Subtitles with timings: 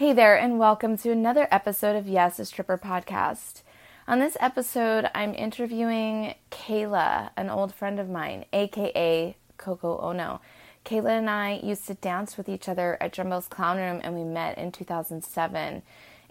[0.00, 3.60] Hey there, and welcome to another episode of Yes, a Stripper podcast.
[4.08, 10.40] On this episode, I'm interviewing Kayla, an old friend of mine, aka Coco Ono.
[10.86, 14.24] Kayla and I used to dance with each other at Jumbo's Clown Room, and we
[14.24, 15.82] met in 2007.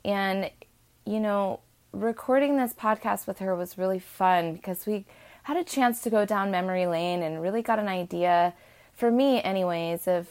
[0.03, 0.49] And,
[1.05, 1.59] you know,
[1.91, 5.05] recording this podcast with her was really fun because we
[5.43, 8.55] had a chance to go down memory lane and really got an idea,
[8.95, 10.27] for me, anyways, of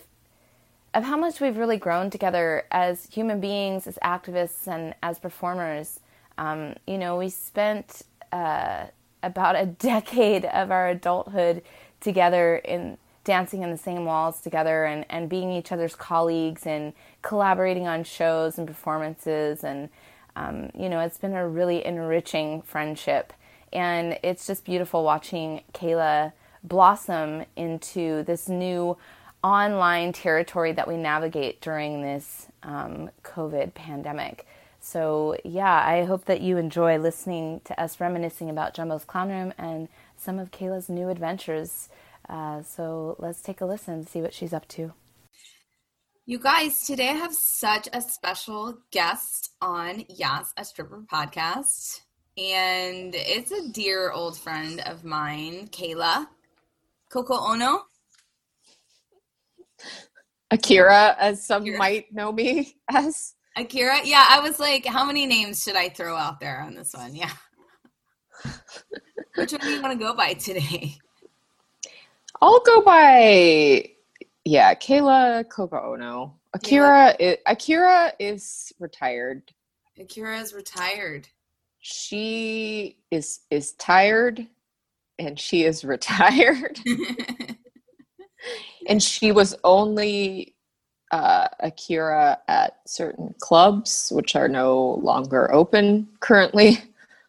[0.94, 6.00] of how much we've really grown together as human beings, as activists, and as performers.
[6.38, 8.02] Um, you know, we spent
[8.32, 8.86] uh,
[9.22, 11.62] about a decade of our adulthood
[12.00, 16.94] together in dancing in the same walls together and, and being each other's colleagues and
[17.20, 19.62] collaborating on shows and performances.
[19.62, 19.90] And,
[20.34, 23.34] um, you know, it's been a really enriching friendship.
[23.70, 26.32] And it's just beautiful watching Kayla
[26.64, 28.96] blossom into this new
[29.42, 34.46] online territory that we navigate during this um, COVID pandemic.
[34.80, 39.52] So, yeah, I hope that you enjoy listening to us reminiscing about Jumbo's Clown Room
[39.58, 41.88] and some of Kayla's new adventures.
[42.28, 44.92] Uh, so, let's take a listen, and see what she's up to.
[46.26, 52.02] You guys, today I have such a special guest on Yes, a Stripper podcast.
[52.36, 56.26] And it's a dear old friend of mine, Kayla.
[57.10, 57.84] Coco Ono.
[60.50, 61.78] Akira, as some Akira.
[61.78, 63.34] might know me as.
[63.56, 63.98] Akira?
[64.04, 67.14] Yeah, I was like, how many names should I throw out there on this one?
[67.14, 67.32] Yeah.
[69.34, 70.96] Which one do you want to go by today?
[72.40, 73.90] I'll go by,
[74.44, 76.34] yeah, Kayla Coco Ono.
[76.54, 79.42] Akira, is, Akira is retired.
[79.98, 81.28] Akira is retired.
[81.80, 84.46] She is is tired,
[85.18, 86.80] and she is retired.
[88.88, 90.54] And she was only
[91.10, 96.78] uh, Akira at certain clubs, which are no longer open currently.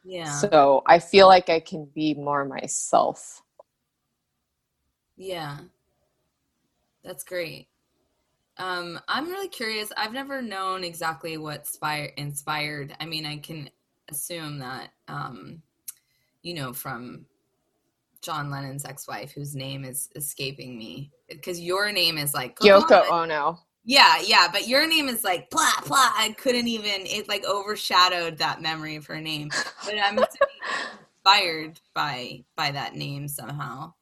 [0.03, 0.31] Yeah.
[0.31, 3.43] So I feel like I can be more myself.
[5.17, 5.59] Yeah.
[7.03, 7.67] That's great.
[8.57, 9.91] Um, I'm really curious.
[9.95, 12.95] I've never known exactly what spire, inspired.
[12.99, 13.69] I mean, I can
[14.09, 15.61] assume that, um,
[16.41, 17.25] you know, from
[18.21, 23.59] John Lennon's ex-wife, whose name is escaping me, because your name is like Yoko Ono.
[23.85, 26.11] Yeah, yeah, but your name is like blah blah.
[26.15, 27.05] I couldn't even.
[27.05, 29.49] It like overshadowed that memory of her name.
[29.85, 30.19] But I'm
[31.25, 33.93] inspired by by that name somehow.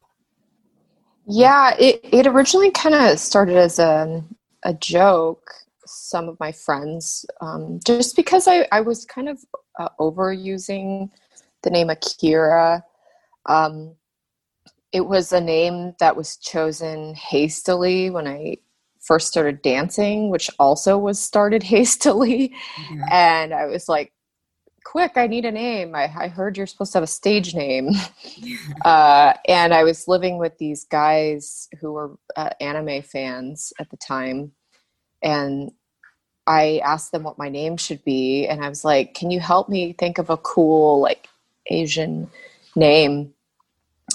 [1.25, 4.23] Yeah, it it originally kind of started as a
[4.63, 5.51] a joke.
[5.85, 9.39] Some of my friends, um, just because I I was kind of
[9.79, 11.09] uh, overusing
[11.63, 12.84] the name Akira.
[13.45, 13.95] Um,
[14.92, 18.58] it was a name that was chosen hastily when I
[19.02, 22.53] first started dancing, which also was started hastily.
[22.75, 23.02] Mm-hmm.
[23.12, 24.14] And I was like,
[24.84, 25.96] quick, I need a name.
[25.96, 27.90] I, I heard you're supposed to have a stage name.
[28.86, 33.97] uh, and I was living with these guys who were uh, anime fans at the
[33.97, 34.53] time.
[35.22, 35.72] And
[36.46, 38.47] I asked them what my name should be.
[38.47, 41.28] And I was like, can you help me think of a cool, like,
[41.70, 42.30] Asian
[42.76, 43.34] name?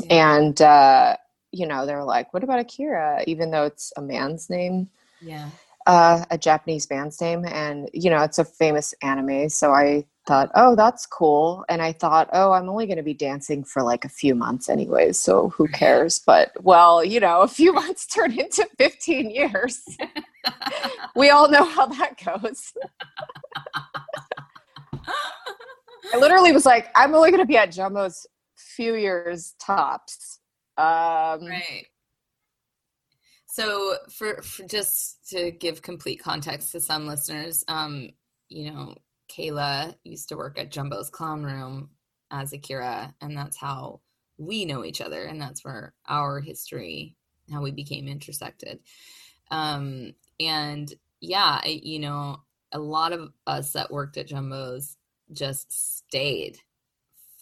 [0.08, 1.16] And uh,
[1.53, 3.22] you know they're like what about akira?
[3.26, 4.88] Even though it's a man's name.
[5.20, 5.50] Yeah.
[5.86, 7.44] Uh, a japanese band's name.
[7.44, 11.64] And you know it's a famous anime so i thought oh that's cool.
[11.69, 14.69] And i thought oh i'm only going to be dancing for like a few months
[14.69, 16.20] anyways so who cares?
[16.25, 19.82] But well you know a few months turned into 15 years.
[21.14, 22.72] We all know how that goes.
[26.12, 28.26] I literally was like i'm only going to be at jumbo's
[28.76, 30.40] few years tops.
[30.76, 31.86] Um, right.
[33.46, 38.08] So, for, for just to give complete context to some listeners, um,
[38.48, 38.94] you know,
[39.30, 41.90] Kayla used to work at Jumbo's Clown Room
[42.30, 44.00] as Akira, and that's how
[44.38, 47.16] we know each other, and that's where our history,
[47.50, 48.80] how we became intersected.
[49.50, 52.38] Um, and yeah, you know,
[52.72, 54.96] a lot of us that worked at Jumbo's
[55.32, 56.58] just stayed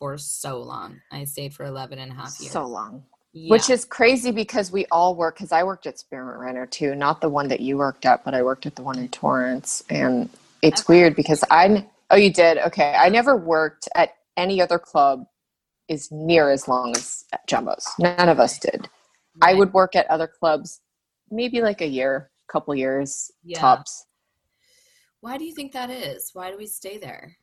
[0.00, 1.00] for so long.
[1.12, 2.52] I stayed for 11 and a half years.
[2.52, 3.04] So long.
[3.32, 3.50] Yeah.
[3.50, 7.20] Which is crazy because we all work, because I worked at Spearmint Rhino too, not
[7.20, 9.84] the one that you worked at, but I worked at the one in Torrance.
[9.88, 10.28] And
[10.62, 10.94] it's okay.
[10.94, 12.58] weird because I, Oh, you did?
[12.58, 12.92] Okay.
[12.98, 15.26] I never worked at any other club
[15.86, 17.86] is near as long as Jumbo's.
[18.00, 18.88] None of us did.
[19.42, 20.80] I would work at other clubs
[21.30, 23.60] maybe like a year, couple years Yeah.
[23.60, 24.06] tops.
[25.20, 26.30] Why do you think that is?
[26.32, 27.36] Why do we stay there?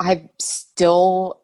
[0.00, 1.40] I'm still,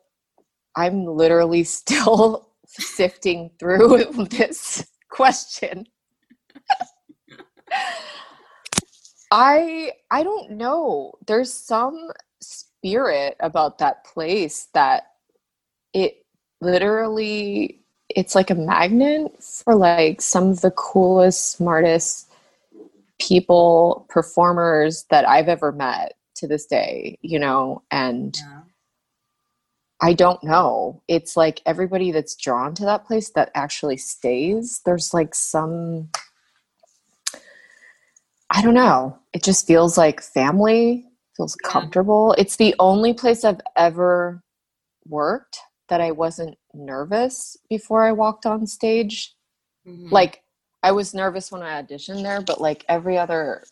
[0.76, 5.86] I'm literally still sifting through this question.
[9.30, 11.14] I I don't know.
[11.26, 12.10] There's some
[12.40, 15.04] spirit about that place that
[15.92, 16.24] it
[16.60, 17.80] literally
[18.10, 22.30] it's like a magnet for like some of the coolest, smartest
[23.20, 28.60] people, performers that I've ever met to this day, you know, and Yeah.
[30.02, 31.02] I don't know.
[31.08, 34.80] It's like everybody that's drawn to that place that actually stays.
[34.84, 36.10] There's like some
[38.50, 39.18] I don't know.
[39.32, 41.70] It just feels like family, feels Yeah.
[41.70, 42.34] comfortable.
[42.38, 44.42] It's the only place I've ever
[45.06, 45.58] worked
[45.88, 49.34] that I wasn't nervous before I walked on stage.
[49.86, 50.10] Mhm.
[50.12, 50.44] Like
[50.82, 53.64] I was nervous when I auditioned there, but like every other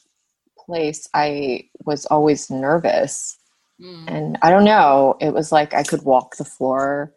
[0.67, 3.38] place I was always nervous
[3.81, 4.05] Mm.
[4.06, 7.14] and i don't know it was like i could walk the floor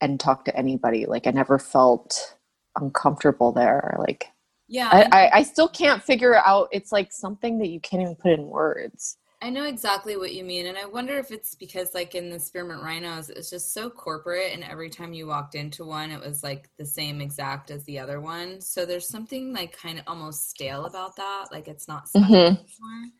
[0.00, 2.36] and talk to anybody like i never felt
[2.78, 4.28] uncomfortable there like
[4.68, 8.16] yeah, I, I, I still can't figure out it's like something that you can't even
[8.16, 9.16] put in words
[9.46, 12.40] I know exactly what you mean, and I wonder if it's because, like in the
[12.40, 16.42] Spearmint Rhinos, it's just so corporate, and every time you walked into one, it was
[16.42, 18.60] like the same exact as the other one.
[18.60, 22.58] So there's something like kind of almost stale about that, like it's not special Mhm.
[22.58, 23.12] anymore.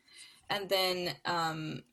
[0.49, 1.83] And then, um,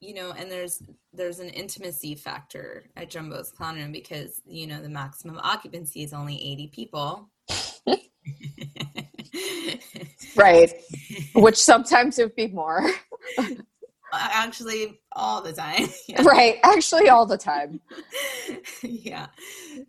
[0.00, 0.82] you know, and there's
[1.12, 6.14] there's an intimacy factor at Jumbo's Clown Room because you know the maximum occupancy is
[6.14, 7.28] only 80 people.
[10.36, 10.72] right
[11.34, 12.90] which sometimes it would be more
[14.20, 15.88] Actually, all the time.
[16.08, 16.22] Yeah.
[16.22, 17.80] right actually all the time
[18.82, 19.26] yeah.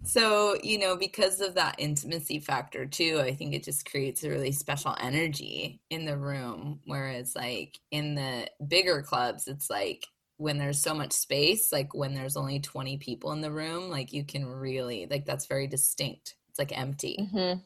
[0.04, 4.30] So, you know, because of that intimacy factor too, I think it just creates a
[4.30, 6.80] really special energy in the room.
[6.86, 10.08] Whereas, like in the bigger clubs, it's like
[10.38, 14.14] when there's so much space, like when there's only 20 people in the room, like
[14.14, 16.36] you can really, like, that's very distinct.
[16.50, 17.18] It's like empty.
[17.34, 17.62] Mhm.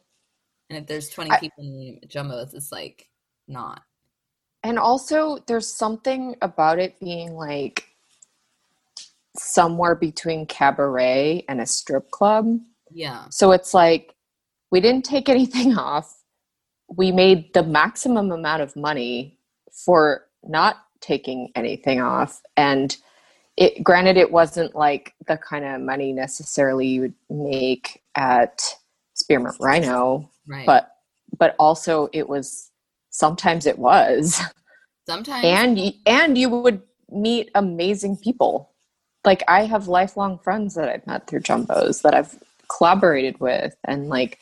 [0.70, 3.08] And if there's 20 I- people in the jumbos, it's like
[3.48, 3.82] not.
[4.64, 7.86] And also there's something about it being like
[9.38, 12.60] somewhere between cabaret and a strip club
[12.92, 13.26] Yeah.
[13.30, 14.16] So it's like
[14.72, 16.16] we didn't take anything off.
[16.96, 19.38] We made the maximum amount of money
[19.72, 22.42] for not taking anything off.
[22.58, 22.96] And
[23.58, 28.60] it granted it wasn't like the kind of money necessarily you would make at
[29.14, 30.66] Spearmint Rhino, Right.
[30.66, 30.92] but
[31.38, 32.72] but also it was
[33.10, 34.42] sometimes it was.
[35.08, 35.46] sometimes.
[35.46, 38.72] And and you would meet amazing people.
[39.26, 42.38] Like I have lifelong friends that I've met through Jumbos that I've
[42.70, 44.40] collaborated with and like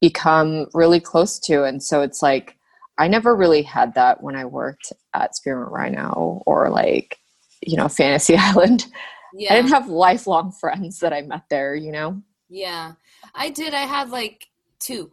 [0.00, 1.64] become really close to.
[1.64, 2.56] And so it's like
[2.98, 7.18] I never really had that when I worked at Spearmint Rhino or like,
[7.62, 8.86] you know, Fantasy Island.
[9.34, 9.52] yeah.
[9.52, 12.22] I didn't have lifelong friends that I met there, you know?
[12.48, 12.92] Yeah,
[13.34, 13.72] I did.
[13.72, 14.46] I had like
[14.78, 15.10] two.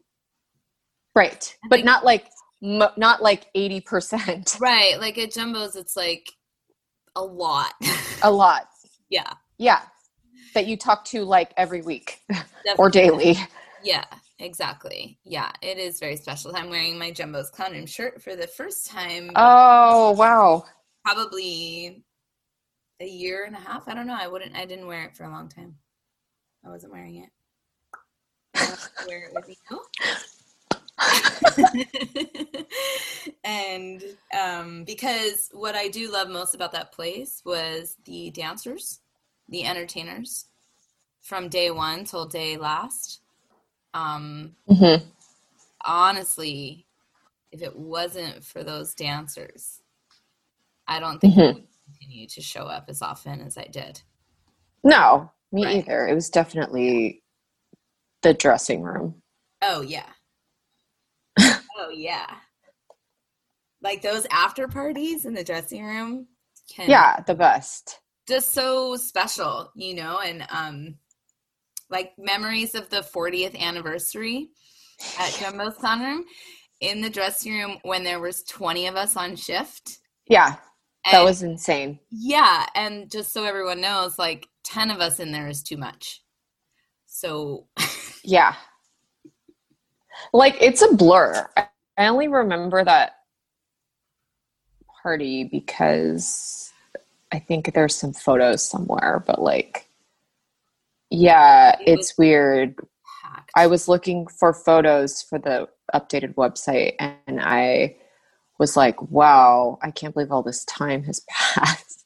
[1.16, 1.56] Right.
[1.64, 2.26] I But not like
[2.64, 4.60] m- not like 80%.
[4.60, 5.00] Right.
[5.00, 6.30] Like at Jumbo's, it's like
[7.16, 7.74] a lot.
[8.24, 8.68] A lot.
[9.10, 9.34] yeah.
[9.58, 9.82] Yeah.
[10.56, 12.24] That you talk to like every week
[12.78, 13.38] or daily.
[13.84, 14.04] Yeah,
[14.40, 15.20] exactly.
[15.24, 16.56] Yeah, it is very special.
[16.56, 20.66] I'm wearing my Jumbo's Clown Room shirt for the first time, Oh, wow.
[21.06, 22.04] probably
[23.00, 23.88] a year and a half.
[23.88, 24.18] I don't know.
[24.20, 25.76] I wouldn't, I didn't wear it for a long time.
[26.66, 27.30] I wasn't wearing it.
[28.56, 28.76] I
[29.08, 29.80] wear it with you.
[33.44, 34.04] and
[34.40, 39.00] um, because what I do love most about that place was the dancers,
[39.50, 40.46] the entertainers
[41.22, 43.22] from day one till day last.
[43.94, 45.04] Um, Mhm.
[45.86, 46.86] honestly,
[47.52, 49.82] if it wasn't for those dancers,
[50.88, 51.52] I don't think I Mhm.
[51.52, 54.02] would continue to show up as often as I did.
[54.84, 55.76] No, me Right.
[55.78, 56.08] either.
[56.08, 57.24] It was definitely
[58.22, 59.22] the dressing room.
[59.62, 60.14] Oh yeah.
[61.90, 62.28] Oh yeah.
[63.82, 66.28] Like those after parties in the dressing room
[66.74, 68.00] can Yeah, the best.
[68.28, 70.96] just so special, you know, and um
[71.90, 74.50] like memories of the 40th anniversary
[75.20, 76.26] at Jumbo's Clown Room
[76.82, 79.98] in the dressing room when there was 20 of us on shift.
[80.28, 80.56] Yeah,
[81.06, 82.00] that And- was insane.
[82.12, 86.22] yeah, and just so everyone knows, like 10 of us in there is too much.
[87.08, 87.68] So
[88.24, 88.56] Yeah.
[90.34, 91.50] Like it's a blur.
[92.00, 93.18] I only remember that
[95.04, 96.72] party because
[97.34, 99.86] I think there's some photos somewhere, but like,
[101.10, 102.76] yeah, It it's weird.
[103.54, 107.98] I was looking for photos for the updated website and I
[108.60, 112.06] was like, wow, I can't believe all this time has passed.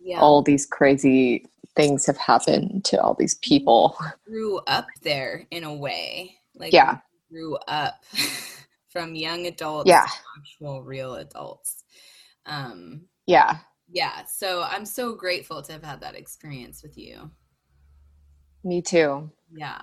[0.00, 0.20] yeah.
[0.20, 1.44] All these crazy
[1.76, 3.94] things have happened to all these people.
[4.24, 6.38] grew up there in a way.
[6.54, 6.98] Like Yeah.
[7.30, 8.02] grew up
[8.88, 10.06] from young adults Yeah.
[10.06, 11.84] to actual real adults.
[12.46, 13.58] Um Yeah,
[13.90, 17.30] yeah, so I'm so grateful to have had that experience with you.
[18.64, 19.30] me too.
[19.50, 19.80] Yeah.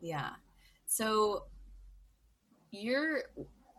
[0.00, 0.30] Yeah.
[0.86, 1.44] So
[2.70, 3.22] you're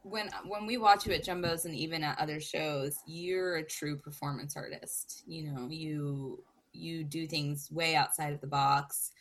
[0.04, 3.98] when when we watch you at Jumbo's and even at other shows, you're a true
[3.98, 5.24] performance artist.
[5.26, 6.44] You know, you
[6.74, 9.12] you do things way outside of the box.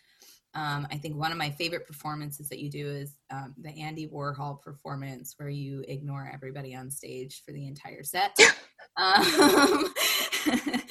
[0.55, 4.07] Um, I think one of my favorite performances that you do is um, the Andy
[4.07, 8.39] Warhol performance, where you ignore everybody on stage for the entire set.
[8.97, 9.95] um,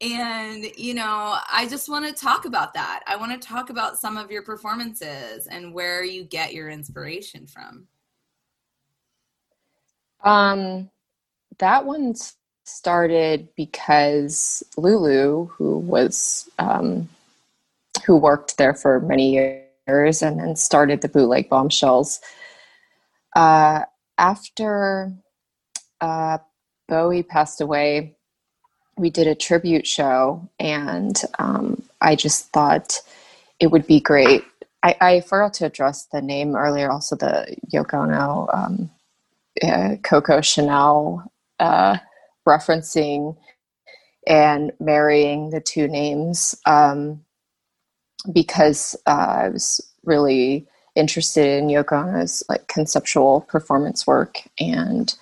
[0.00, 3.02] and you know, I just want to talk about that.
[3.06, 7.46] I want to talk about some of your performances and where you get your inspiration
[7.46, 7.86] from.
[10.24, 10.90] Um,
[11.58, 12.14] that one
[12.64, 17.08] started because Lulu, who was um,
[18.06, 22.20] who worked there for many years and then started the Bootleg Bombshells.
[23.34, 23.82] Uh,
[24.18, 25.12] after
[26.00, 26.38] uh,
[26.88, 28.16] Bowie passed away,
[28.96, 33.00] we did a tribute show, and um, I just thought
[33.58, 34.44] it would be great.
[34.82, 36.90] I, I forgot to address the name earlier.
[36.90, 38.48] Also, the Yoko Ono.
[38.52, 38.90] Um,
[39.62, 41.98] uh, Coco Chanel uh,
[42.46, 43.36] referencing
[44.26, 47.24] and marrying the two names um,
[48.32, 55.14] because uh, I was really interested in Yoko Ono's like conceptual performance work, and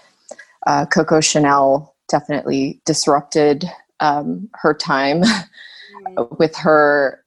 [0.67, 3.65] uh, Coco Chanel definitely disrupted
[4.01, 5.23] um, her time
[6.39, 7.25] with her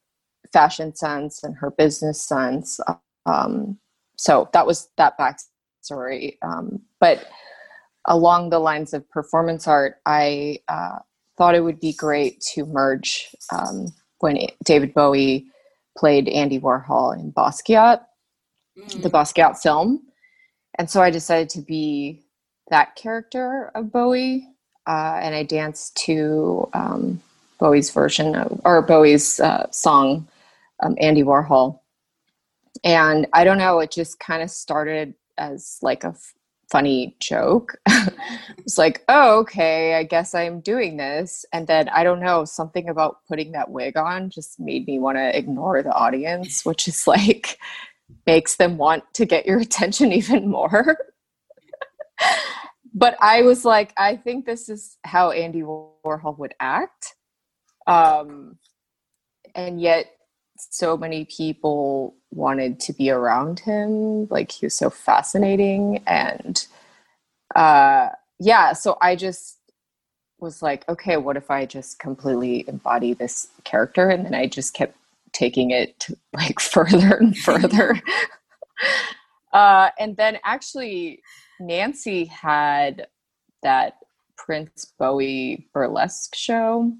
[0.51, 2.80] fashion sense and her business sense.
[3.25, 3.78] Um,
[4.18, 6.38] so that was that backstory.
[6.42, 7.25] Um, but
[8.06, 11.00] along the lines of performance art, I uh,
[11.38, 13.88] thought it would be great to merge um,
[14.20, 15.48] when David Bowie
[15.98, 18.01] played Andy Warhol in Basquiat,
[18.75, 20.01] the Basquiat film.
[20.77, 22.24] And so I decided to be
[22.69, 24.48] that character of Bowie.
[24.88, 27.21] Uh, and I danced to um,
[27.60, 30.27] Bowie's version of, or Bowie's uh, song,
[30.81, 31.79] um, Andy Warhol.
[32.83, 36.15] And I don't know, it just kind of started as like a
[36.72, 37.75] funny joke.
[38.60, 41.46] it's like, oh, okay, I guess I'm doing this.
[41.51, 45.18] And then I don't know, something about putting that wig on just made me want
[45.18, 47.60] to ignore the audience, which is like,
[48.25, 50.98] makes them want to get your attention even more.
[52.94, 57.16] but I was like, I think this is how Andy Warhol would act.
[57.86, 58.58] Um,
[59.56, 60.06] and yet,
[60.70, 64.27] so many people wanted to be around him.
[64.27, 66.03] Like, he was so fascinating.
[66.08, 66.65] And
[67.56, 69.58] uh, yeah, so I just
[70.39, 74.10] was like, okay, what if I just completely embody this character?
[74.10, 74.96] And then I just kept
[75.32, 78.01] taking it to, like further and further.
[79.53, 81.22] uh, and then actually,
[81.60, 83.08] Nancy had
[83.62, 83.98] that
[84.38, 86.91] Prince Bowie burlesque show.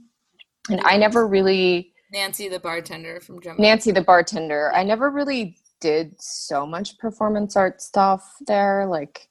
[0.70, 3.62] And I never really, Nancy, the bartender from Jumbo.
[3.62, 8.86] Nancy the bartender, I never really did so much performance art stuff there.
[8.86, 9.28] Like,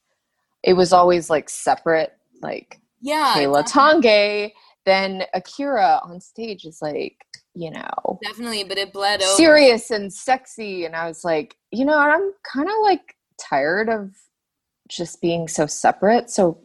[0.63, 4.51] it was always like separate, like yeah, Kayla Tange.
[4.85, 7.15] Then Akira on stage is like,
[7.53, 9.31] you know, definitely, but it bled over.
[9.33, 10.85] serious and sexy.
[10.85, 14.11] And I was like, you know, I'm kind of like tired of
[14.87, 16.29] just being so separate.
[16.29, 16.59] So,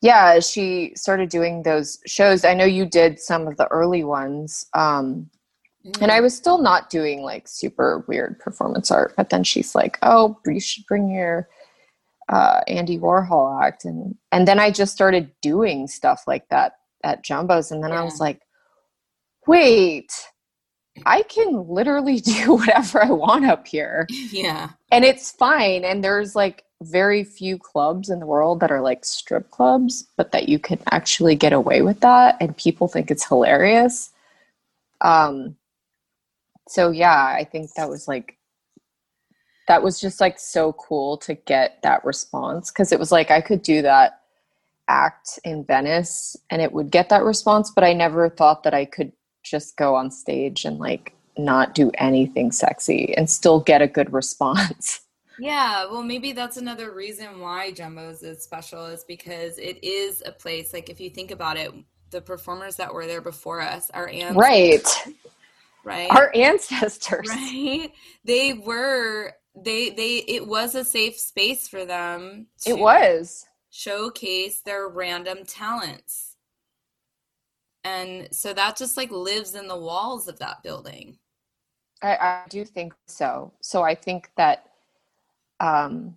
[0.00, 2.44] yeah, she started doing those shows.
[2.44, 4.66] I know you did some of the early ones.
[4.74, 5.28] Um,
[6.00, 9.98] and I was still not doing like super weird performance art, but then she's like,
[10.02, 11.48] "Oh, you should bring your
[12.28, 17.24] uh, Andy Warhol act," and and then I just started doing stuff like that at
[17.24, 18.42] Jumbo's, and then I was like,
[19.46, 20.12] "Wait,
[21.06, 26.36] I can literally do whatever I want up here, yeah, and it's fine." And there's
[26.36, 30.58] like very few clubs in the world that are like strip clubs, but that you
[30.58, 34.10] can actually get away with that, and people think it's hilarious.
[35.00, 35.56] Um,
[36.70, 38.36] so yeah i think that was like
[39.68, 43.40] that was just like so cool to get that response because it was like i
[43.40, 44.20] could do that
[44.88, 48.84] act in venice and it would get that response but i never thought that i
[48.84, 49.12] could
[49.42, 54.12] just go on stage and like not do anything sexy and still get a good
[54.12, 55.00] response
[55.42, 60.32] Yeah, well, maybe that's another reason why Jumbo's is special is because it is a
[60.32, 60.74] place.
[60.74, 61.72] Like, if you think about it,
[62.10, 64.86] the performers that were there before us, our ancestors, right,
[65.90, 67.92] right, our ancestors, right,
[68.24, 72.46] they were they they it was a safe space for them.
[72.66, 76.36] it was showcase their random talents,
[77.84, 81.18] and so that just like lives in the walls of that building.
[82.02, 83.52] I, I do think so.
[83.60, 84.70] So I think that,
[85.60, 86.16] um,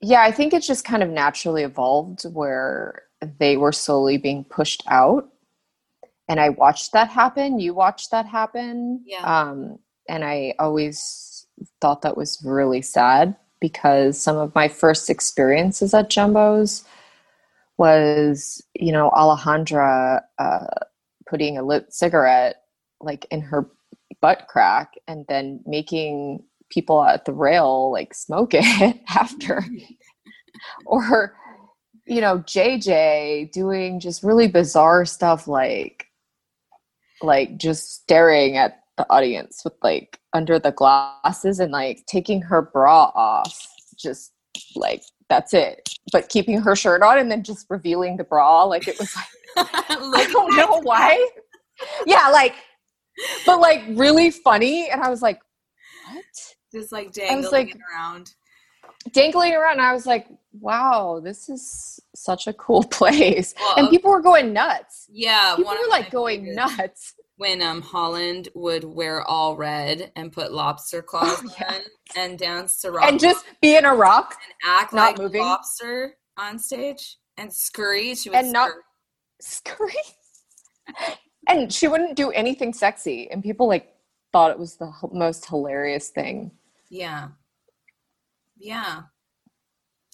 [0.00, 3.02] yeah, I think it's just kind of naturally evolved where
[3.38, 5.28] they were slowly being pushed out.
[6.30, 7.58] And I watched that happen.
[7.58, 9.02] You watched that happen.
[9.04, 9.24] Yeah.
[9.24, 11.44] Um, and I always
[11.80, 16.84] thought that was really sad because some of my first experiences at Jumbo's
[17.78, 20.66] was, you know, Alejandra uh,
[21.28, 22.62] putting a lit cigarette
[23.00, 23.68] like in her
[24.20, 29.64] butt crack and then making people at the rail like smoke it after
[30.86, 31.34] or
[32.06, 36.09] you know jj doing just really bizarre stuff like
[37.22, 42.62] like just staring at the audience with like under the glasses and like taking her
[42.62, 43.66] bra off
[43.98, 44.32] just
[44.76, 48.88] like that's it but keeping her shirt on and then just revealing the bra like
[48.88, 51.28] it was like i don't know why
[52.06, 52.54] yeah like
[53.46, 54.90] but like really funny.
[54.90, 55.40] And I was like,
[56.10, 56.24] what?
[56.72, 58.32] Just like dangling like- around.
[59.12, 59.80] Dangling around.
[59.80, 63.54] I was like, wow, this is such a cool place.
[63.58, 65.06] Well, and people were going nuts.
[65.10, 67.14] Yeah, People were like going nuts.
[67.36, 71.74] when um Holland would wear all red and put lobster claws Oh, yeah.
[71.74, 71.80] on
[72.16, 75.40] and dance to rock And just be in a rock and act not like moving.
[75.40, 78.14] lobster on stage and scurry.
[78.14, 78.72] She would And not-
[79.40, 79.94] scurry.
[81.48, 83.30] and she wouldn't do anything sexy.
[83.30, 83.94] And people like
[84.32, 86.50] thought it was the h- most hilarious thing.
[86.90, 87.28] Yeah.
[88.58, 89.02] Yeah.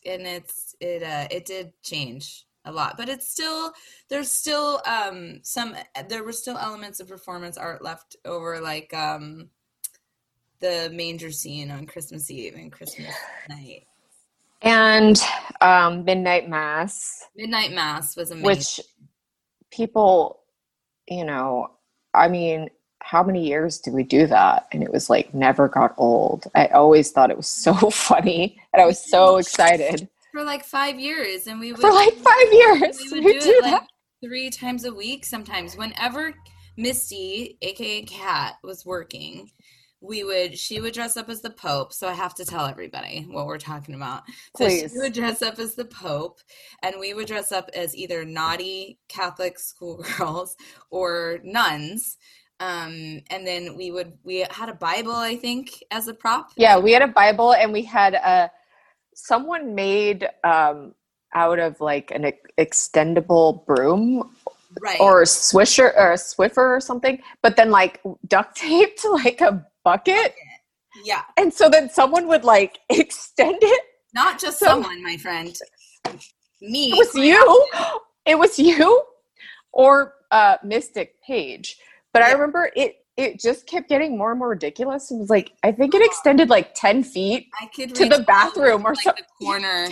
[0.06, 3.72] And it's it uh it did change a lot, but it's still
[4.08, 5.74] there's still um some
[6.08, 9.50] there were still elements of performance art left over like um
[10.60, 13.14] the manger scene on Christmas Eve and Christmas
[13.48, 13.86] night.
[14.62, 15.20] And
[15.60, 18.46] um, Midnight Mass, Midnight Mass was amazing.
[18.46, 18.80] which
[19.70, 20.40] people,
[21.08, 21.68] you know,
[22.14, 22.70] I mean,
[23.02, 24.66] how many years did we do that?
[24.72, 26.46] And it was like never got old.
[26.54, 30.08] I always thought it was so funny and I was so excited.
[30.32, 33.40] for like five years, and we would For like five years, we would we do
[33.40, 33.82] do it like
[34.22, 35.76] three times a week sometimes.
[35.76, 36.34] Whenever
[36.76, 39.50] Misty, aka Cat, was working,
[40.00, 41.92] we would she would dress up as the Pope.
[41.92, 44.24] So I have to tell everybody what we're talking about.
[44.56, 44.92] So Please.
[44.92, 46.40] she would dress up as the Pope,
[46.82, 50.56] and we would dress up as either naughty Catholic schoolgirls
[50.90, 52.18] or nuns.
[52.60, 56.50] Um, and then we would we had a Bible, I think, as a prop.
[56.56, 58.50] Yeah, we had a Bible and we had a
[59.14, 60.94] someone made um
[61.34, 64.34] out of like an ex- extendable broom
[64.80, 64.98] right.
[65.00, 69.40] or a swisher or a swiffer or something, but then like duct taped to like
[69.42, 70.34] a bucket.
[71.04, 73.82] yeah, And so then someone would like extend it.
[74.14, 75.54] not just So- someone, my friend.
[76.62, 76.92] Me.
[76.92, 77.66] It was you.
[78.24, 79.02] It was you
[79.72, 81.76] or uh Mystic Page.
[82.12, 85.10] But I remember it it just kept getting more and more ridiculous.
[85.10, 87.48] It was like I think it extended like 10 feet.
[87.60, 89.22] I could to the bathroom or something.
[89.22, 89.88] like, the corner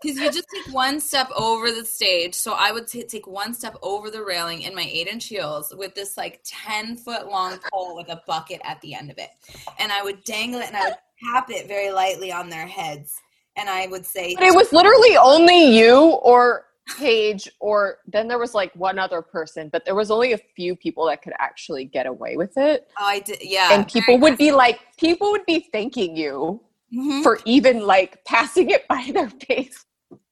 [0.00, 2.34] because you just take one step over the stage.
[2.34, 5.74] So I would t- take one step over the railing in my eight inch heels
[5.76, 9.30] with this like ten foot long pole with a bucket at the end of it,
[9.78, 10.98] and I would dangle it and I would
[11.32, 13.20] tap it very lightly on their heads,
[13.56, 16.66] and I would say, But it was literally only you or
[16.98, 20.76] Paige or then there was like one other person, but there was only a few
[20.76, 22.88] people that could actually get away with it.
[22.98, 26.60] "Oh, I did, yeah." and people would be like people would be thanking you
[26.92, 27.22] Mhm.
[27.22, 29.84] for even like passing it by their face.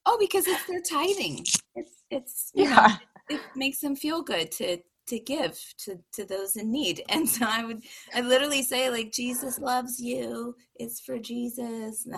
[0.06, 1.44] oh, because it's their tithing.
[1.74, 2.96] It's it's you know, Yeah.
[3.28, 7.02] it makes them feel good to to give to to those in need.
[7.08, 7.82] And so i would
[8.14, 10.54] i literally say like jesus loves you.
[10.76, 12.06] It's for jesus.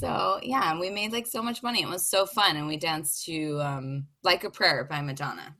[0.00, 1.82] So yeah and we made like so much money.
[1.82, 5.56] It was so fun and we danced to um like a prayer by madonna.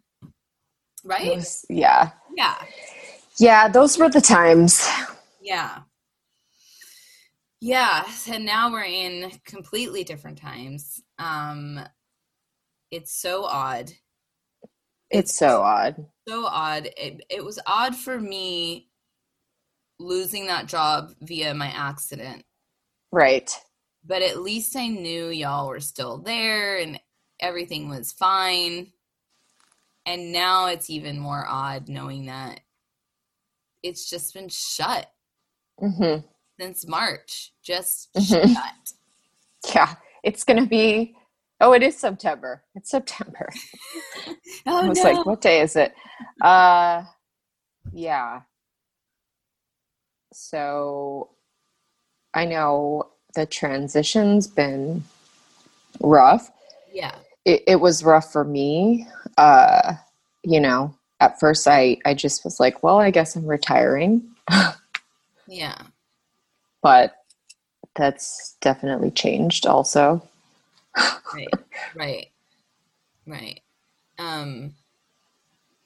[1.04, 1.36] Right?
[1.36, 2.10] Was- yeah.
[2.36, 2.56] yeah.
[3.38, 4.86] Yeah, those were the times.
[5.40, 5.78] yeah.
[7.60, 11.00] Yeah and now we're in completely different times.
[11.18, 11.80] Um
[12.90, 13.90] it's so odd
[15.10, 16.06] It's so odd.
[16.28, 16.86] so odd.
[16.96, 18.88] It, it was odd for me
[19.98, 22.44] losing that job via my accident,
[23.10, 23.50] Right.
[24.04, 27.00] but at least I knew y'all were still there and
[27.40, 28.92] everything was fine.
[30.06, 32.60] And now it's even more odd knowing that
[33.82, 35.10] it's just been shut.
[35.80, 36.16] hmm
[36.60, 37.52] since March.
[37.62, 38.52] Just Mhm.
[38.54, 38.92] shut.
[39.74, 39.94] Yeah,
[40.24, 41.14] it's gonna be.
[41.60, 42.62] Oh, it is September.
[42.74, 43.48] It's September.
[44.66, 45.04] Oh I was no.
[45.04, 45.94] like, what day is it?
[46.40, 47.04] Uh,
[47.92, 48.42] yeah.
[50.32, 51.30] So,
[52.34, 55.04] I know the transition's been
[56.00, 56.50] rough.
[56.92, 57.16] yeah.
[57.44, 59.06] It, it was rough for me.
[59.38, 59.94] Uh,
[60.44, 64.22] you know, at first I I just was like, well, I guess I'm retiring,
[65.48, 65.78] Yeah.
[66.82, 67.16] but
[67.96, 70.22] that's definitely changed also.
[71.34, 71.48] Right.
[71.94, 72.26] right.
[73.26, 73.60] Right.
[74.18, 74.74] Um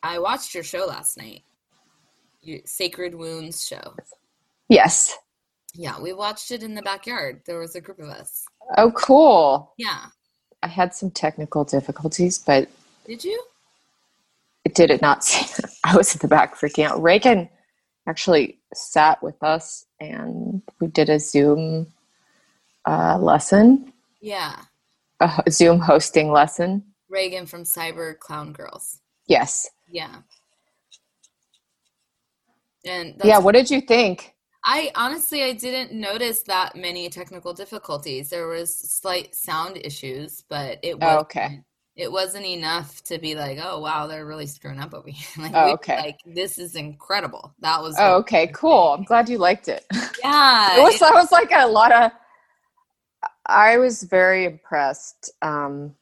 [0.02, 1.42] I watched your show last night.
[2.40, 3.94] Your Sacred Wounds show.
[4.68, 5.16] Yes.
[5.74, 7.42] Yeah, we watched it in the backyard.
[7.46, 8.44] There was a group of us.
[8.76, 9.72] Oh, cool.
[9.78, 10.06] Yeah.
[10.62, 12.68] I had some technical difficulties, but
[13.06, 13.42] Did you?
[14.64, 17.02] it did it not seem I was at the back freaking out.
[17.02, 17.48] Reagan
[18.06, 21.86] actually sat with us and we did a Zoom
[22.86, 24.56] uh, lesson, Yeah.
[25.22, 26.82] A Zoom hosting lesson.
[27.08, 29.00] Reagan from Cyber Clown Girls.
[29.26, 29.68] Yes.
[29.88, 30.16] Yeah.
[32.84, 33.38] And yeah.
[33.38, 34.34] What did you think?
[34.64, 38.30] I honestly I didn't notice that many technical difficulties.
[38.30, 41.60] There was slight sound issues, but it Oh, was okay.
[41.96, 45.26] it wasn't enough to be like, oh wow, they're really screwing up over here.
[45.44, 45.96] like, Oh, we- okay.
[45.98, 47.54] like this is incredible.
[47.60, 48.48] That was Oh, okay.
[48.48, 48.94] Cool.
[48.98, 49.84] I'm glad you liked it.
[50.24, 50.78] yeah.
[50.78, 52.10] it was it- that was like a lot of
[53.46, 55.94] i was very impressed um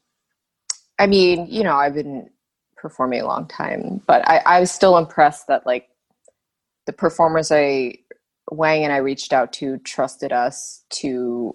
[0.99, 2.29] i mean you know i've been
[2.77, 5.89] performing a long time but i i was still impressed that like
[6.87, 7.95] the performers i
[8.51, 11.55] wang and i reached out to trusted us to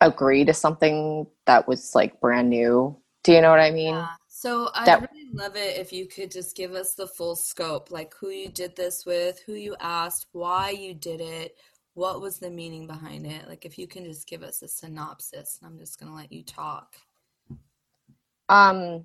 [0.00, 4.08] agree to something that was like brand new do you know what i mean Yeah.
[4.28, 7.90] So I'd that- really love it if you could just give us the full scope,
[7.90, 11.56] like who you did this with, who you asked, why you did it,
[11.94, 13.48] what was the meaning behind it.
[13.48, 16.42] Like if you can just give us a synopsis, and I'm just gonna let you
[16.42, 16.96] talk.
[18.48, 19.04] Um,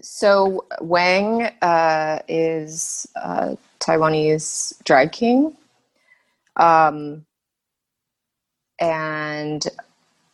[0.00, 5.56] so Wang uh, is a Taiwanese drag king,
[6.56, 7.24] um,
[8.78, 9.66] and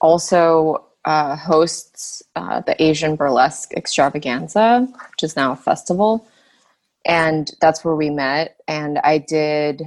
[0.00, 6.26] also uh, hosts uh, the Asian Burlesque Extravaganza, which is now a festival,
[7.04, 8.56] and that's where we met.
[8.68, 9.82] And I did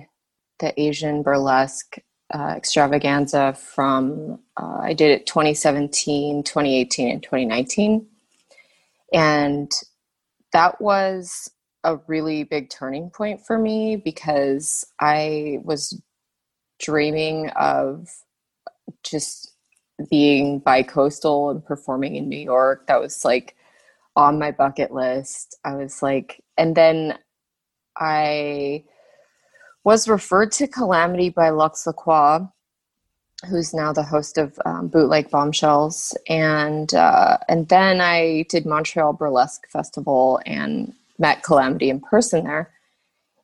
[0.61, 1.97] the Asian Burlesque
[2.33, 8.07] uh, Extravaganza from uh, I did it 2017, 2018, and 2019
[9.13, 9.71] and
[10.53, 11.51] that was
[11.83, 15.99] a really big turning point for me because I was
[16.79, 18.07] dreaming of
[19.03, 19.53] just
[20.09, 22.87] being bi-coastal and performing in New York.
[22.87, 23.55] That was like
[24.15, 25.57] on my bucket list.
[25.63, 27.17] I was like, and then
[27.97, 28.83] I
[29.83, 32.47] was referred to Calamity by Lux Lacroix,
[33.49, 39.13] who's now the host of um, Bootleg Bombshells, and uh, and then I did Montreal
[39.13, 42.71] Burlesque Festival and met Calamity in person there,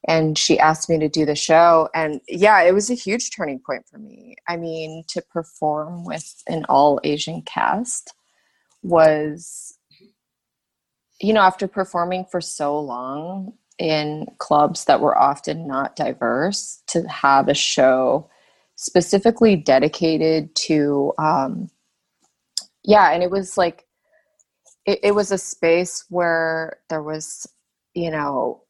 [0.08, 3.60] and she asked me to do the show, and yeah, it was a huge turning
[3.60, 4.36] point for me.
[4.48, 8.14] I mean, to perform with an all Asian cast
[8.84, 9.76] was,
[11.20, 17.08] you know, after performing for so long in clubs that were often not diverse, to
[17.08, 18.30] have a show
[18.78, 21.68] specifically dedicated to um
[22.84, 23.86] yeah and it was like
[24.86, 27.48] it, it was a space where there was
[27.96, 28.62] you know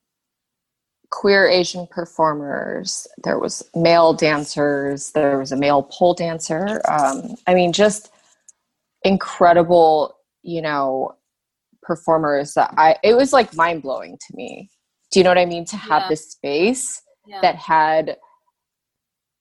[1.10, 7.54] queer asian performers there was male dancers there was a male pole dancer um i
[7.54, 8.10] mean just
[9.04, 11.14] incredible you know
[11.84, 14.70] performers that i it was like mind-blowing to me
[15.18, 16.10] do you know what i mean to have Yeah.
[16.10, 17.42] this space Yeah.
[17.42, 18.18] that had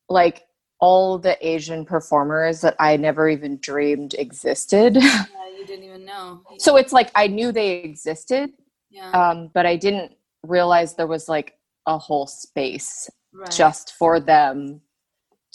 [0.09, 0.45] like
[0.81, 4.97] all the Asian performers that I never even dreamed existed.
[4.97, 5.25] yeah,
[5.59, 6.41] you didn't even know.
[6.59, 8.53] so it's like I knew they existed,
[8.91, 10.13] yeah, um, but I didn't
[10.43, 13.51] realize there was like a whole space right.
[13.51, 14.81] just for them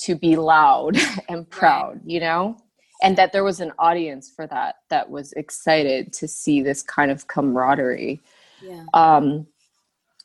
[0.05, 0.97] to be loud
[1.29, 2.57] and proud, you know?
[3.03, 7.09] And that there was an audience for that that was excited to see this kind
[7.11, 8.21] of camaraderie
[8.61, 9.47] yeah, um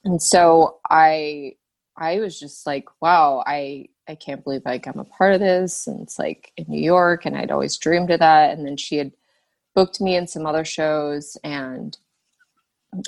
[0.06, 1.52] and so i
[1.98, 5.86] i was just like wow i i can't believe like i'm a part of this
[5.86, 8.56] and it's like in new york and i'd always dreamed of that.
[8.56, 9.12] And then she had
[9.74, 11.98] booked me in some other shows and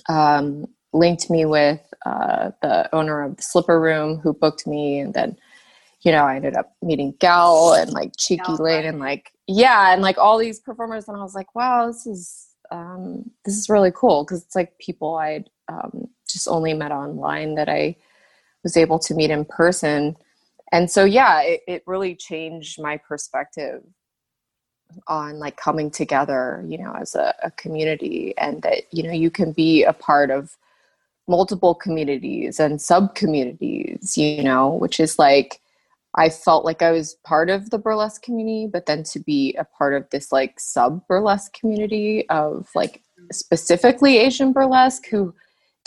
[0.08, 5.14] um linked me with uh the owner of the slipper room who booked me and
[5.14, 5.37] then
[6.02, 9.92] you know i ended up meeting gal and like cheeky Gal lane and like yeah
[9.92, 13.70] and like all these performers and i was like wow this is um this is
[13.70, 14.24] really cool.
[14.24, 17.96] Because it's like people i'd um just only met online that i
[18.62, 20.16] was able to meet in person.
[20.72, 23.83] And so yeah it, it really changed my perspective
[25.07, 29.31] on like coming together you know as a, a community and that you know you
[29.31, 30.57] can be a part of
[31.28, 35.61] multiple communities and sub communities you know which is like
[36.14, 39.64] i felt like i was part of the burlesque community but then to be a
[39.64, 45.35] part of this like sub burlesque community of like specifically asian burlesque who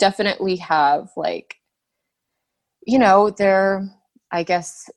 [0.02, 1.54] definitely have like
[2.84, 3.88] you know their
[4.32, 4.90] i guess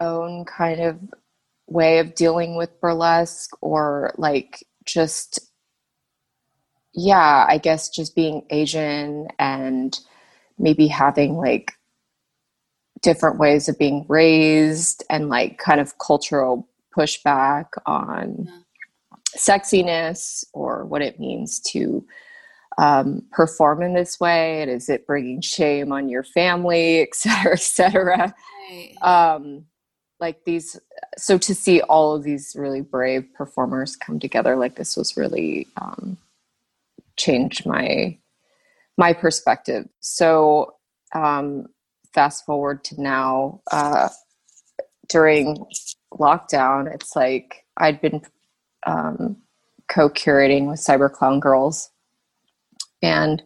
[0.00, 0.96] own kind of
[1.66, 5.40] way of dealing with burlesque or like just
[6.94, 9.98] yeah i guess just being asian and
[10.60, 11.72] maybe having like
[13.02, 19.16] different ways of being raised and like kind of cultural pushback on yeah.
[19.36, 22.06] sexiness or what it means to
[22.78, 24.62] um, perform in this way?
[24.62, 28.34] And is it bringing shame on your family et cetera et cetera?
[28.70, 28.94] Right.
[29.02, 29.66] um,
[30.20, 30.80] like these
[31.18, 35.66] so to see all of these really brave performers come together like this was really
[35.80, 36.16] um,
[37.16, 38.16] changed my
[38.96, 39.88] my perspective.
[40.00, 40.76] So
[41.14, 41.66] um,
[42.14, 44.08] fast forward to now uh,
[45.08, 45.66] during
[46.12, 48.22] lockdown it's like i'd been
[48.86, 49.36] um,
[49.88, 51.90] co-curating with cyber clown girls
[53.04, 53.42] and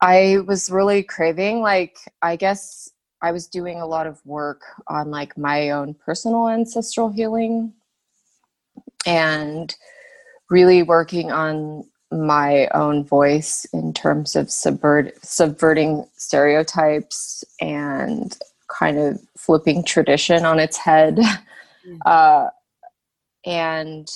[0.00, 5.10] i was really craving like i guess I was doing a lot of work on
[5.10, 7.72] like my own personal ancestral healing
[9.06, 9.74] and
[10.50, 18.38] really working on my own voice in terms of subvert, subverting stereotypes and
[18.68, 21.16] kind of flipping tradition on its head.
[21.16, 21.34] Mm-hmm.
[22.04, 22.50] Uh,
[23.46, 24.06] and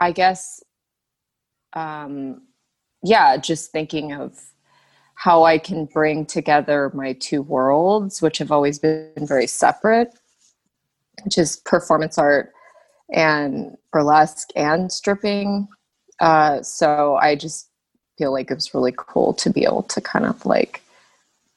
[0.00, 0.64] I guess,
[1.74, 2.42] um,
[3.02, 4.38] yeah, just thinking of
[5.14, 10.14] how I can bring together my two worlds, which have always been very separate,
[11.24, 12.52] which is performance art
[13.12, 15.68] and burlesque and stripping.
[16.20, 17.68] Uh, so I just
[18.16, 20.82] feel like it was really cool to be able to kind of like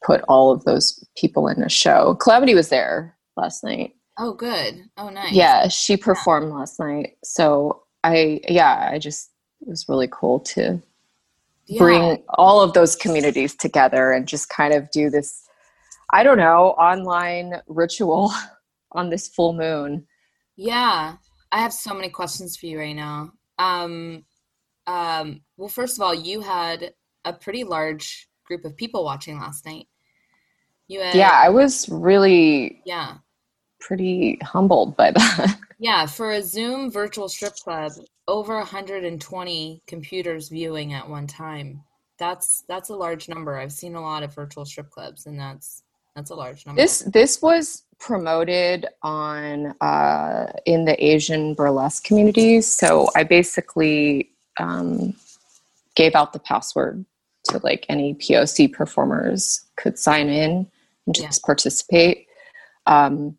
[0.03, 2.15] put all of those people in a show.
[2.15, 3.93] Calamity was there last night.
[4.17, 4.83] Oh, good.
[4.97, 5.31] Oh, nice.
[5.31, 6.55] Yeah, she performed yeah.
[6.55, 7.17] last night.
[7.23, 10.81] So I, yeah, I just, it was really cool to
[11.65, 11.79] yeah.
[11.79, 15.43] bring all of those communities together and just kind of do this
[16.11, 18.31] i don't know online ritual
[18.93, 20.07] on this full moon.
[20.55, 21.15] Yeah.
[21.51, 23.31] I have so many questions for you right now.
[23.59, 24.25] Um
[24.85, 29.65] um well first of all you had a pretty large group of people watching last
[29.65, 29.87] night.
[30.87, 33.15] You had, yeah i was really yeah.
[33.79, 35.59] pretty humbled by that.
[35.79, 37.91] Yeah for a zoom virtual strip club
[38.27, 41.83] over 120 computers viewing at one time.
[42.19, 43.57] That's that's a large number.
[43.57, 45.83] I've seen a lot of virtual strip clubs, and that's
[46.15, 46.81] that's a large number.
[46.81, 52.67] This this was promoted on uh, in the Asian burlesque communities.
[52.67, 55.15] So I basically um,
[55.95, 57.05] gave out the password
[57.45, 60.67] to like any POC performers could sign in
[61.05, 61.45] and just yeah.
[61.45, 62.27] participate.
[62.85, 63.37] Um,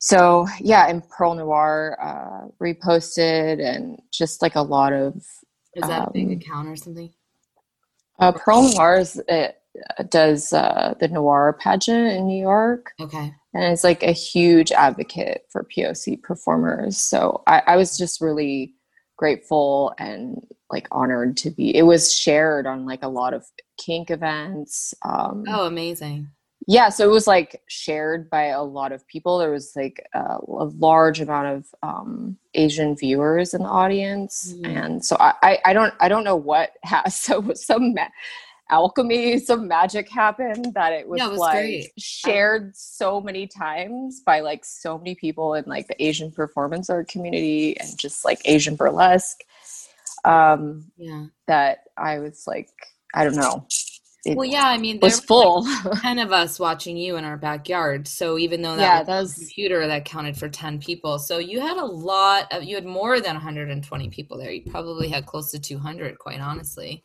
[0.00, 5.16] so yeah, and Pearl Noir uh, reposted and just like a lot of.
[5.74, 7.12] Is that um, a big um, account or something?
[8.18, 9.56] Uh, Pearl Noir is, it
[10.08, 12.92] does uh, the Noir pageant in New York.
[13.00, 13.32] Okay.
[13.52, 16.96] And it's like a huge advocate for POC performers.
[16.96, 18.74] So I, I was just really
[19.16, 21.76] grateful and like honored to be.
[21.76, 23.44] It was shared on like a lot of
[23.78, 24.94] kink events.
[25.04, 26.30] Um, oh, amazing!
[26.66, 30.36] Yeah so it was like shared by a lot of people there was like a,
[30.46, 34.66] a large amount of um, asian viewers in the audience mm.
[34.66, 38.08] and so I, I, I don't i don't know what has so some ma-
[38.70, 41.88] alchemy some magic happened that it was, yeah, it was like great.
[41.98, 47.08] shared so many times by like so many people in like the asian performance art
[47.08, 49.40] community and just like asian burlesque
[50.24, 52.70] um yeah that i was like
[53.14, 53.66] i don't know
[54.26, 55.64] well, yeah, I mean, there was full.
[55.64, 58.06] Like ten of us watching you in our backyard.
[58.06, 61.38] So even though that yeah, was, that was computer that counted for ten people, so
[61.38, 64.50] you had a lot of you had more than 120 people there.
[64.50, 67.02] You probably had close to 200, quite honestly.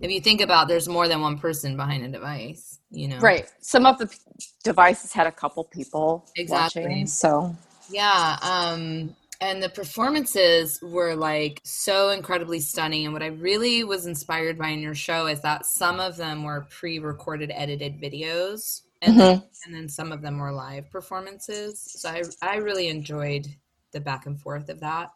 [0.00, 2.80] If you think about, there's more than one person behind a device.
[2.90, 3.50] You know, right?
[3.60, 4.14] Some of the
[4.62, 6.82] devices had a couple people exactly.
[6.82, 7.06] watching.
[7.06, 7.54] So
[7.90, 13.04] yeah, um, and the performances were like so incredibly stunning.
[13.04, 16.44] And what i really was inspired by in your show is that some of them
[16.44, 19.20] were pre-recorded edited videos and, mm-hmm.
[19.20, 21.80] then, and then some of them were live performances.
[21.80, 23.46] So i, I really enjoyed
[23.92, 25.10] the back and forth of that.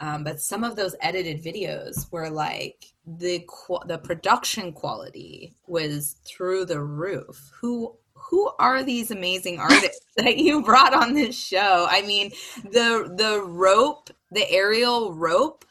[0.00, 3.46] Um, but some of those edited videos were like the
[3.86, 7.52] the production quality was through the roof.
[7.60, 7.96] Who
[8.30, 11.86] who are these amazing artists that you brought on this show?
[11.88, 12.30] I mean,
[12.64, 15.64] the the rope, the aerial rope.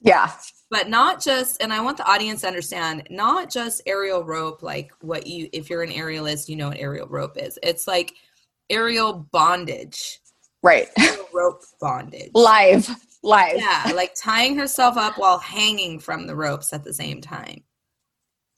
[0.00, 0.32] Yeah.
[0.70, 4.92] But not just and I want the audience to understand, not just aerial rope like
[5.00, 7.58] what you if you're an aerialist, you know what aerial rope is.
[7.62, 8.14] It's like
[8.70, 10.20] aerial bondage.
[10.62, 10.88] Right.
[10.98, 12.30] Aerial rope bondage.
[12.34, 12.88] Live.
[13.22, 13.56] Live.
[13.56, 17.64] Yeah, like tying herself up while hanging from the ropes at the same time.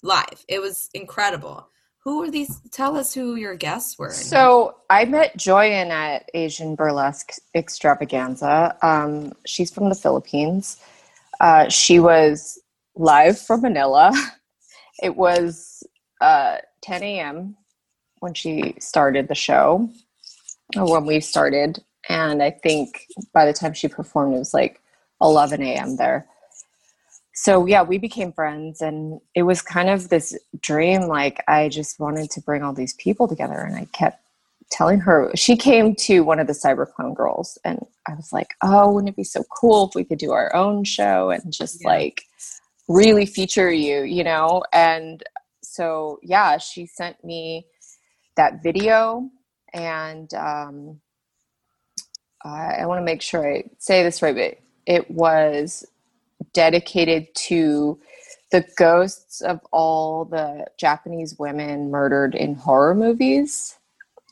[0.02, 0.44] Live.
[0.48, 1.68] It was incredible.
[2.04, 2.60] Who were these?
[2.70, 4.10] Tell us who your guests were.
[4.10, 8.76] So I met Joyen at Asian Burlesque Extravaganza.
[8.82, 10.78] Um, she's from the Philippines.
[11.40, 12.58] Uh, she was
[12.96, 14.12] live from Manila.
[15.02, 15.82] It was
[16.20, 17.56] uh, 10 a.m.
[18.18, 19.88] when she started the show,
[20.76, 21.82] or when we started.
[22.10, 24.82] And I think by the time she performed, it was like
[25.22, 25.96] 11 a.m.
[25.96, 26.26] there
[27.40, 31.98] so yeah we became friends and it was kind of this dream like i just
[31.98, 34.22] wanted to bring all these people together and i kept
[34.70, 38.48] telling her she came to one of the cyber cyberclone girls and i was like
[38.62, 41.80] oh wouldn't it be so cool if we could do our own show and just
[41.80, 41.88] yeah.
[41.88, 42.24] like
[42.88, 45.22] really feature you you know and
[45.62, 47.64] so yeah she sent me
[48.36, 49.28] that video
[49.72, 51.00] and um,
[52.44, 55.86] I, I want to make sure i say this right but it was
[56.52, 57.98] dedicated to
[58.50, 63.78] the ghosts of all the Japanese women murdered in horror movies.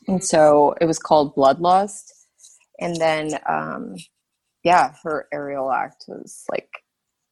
[0.07, 2.11] And so it was called Bloodlust.
[2.79, 3.95] And then, um,
[4.63, 6.69] yeah, her aerial act was like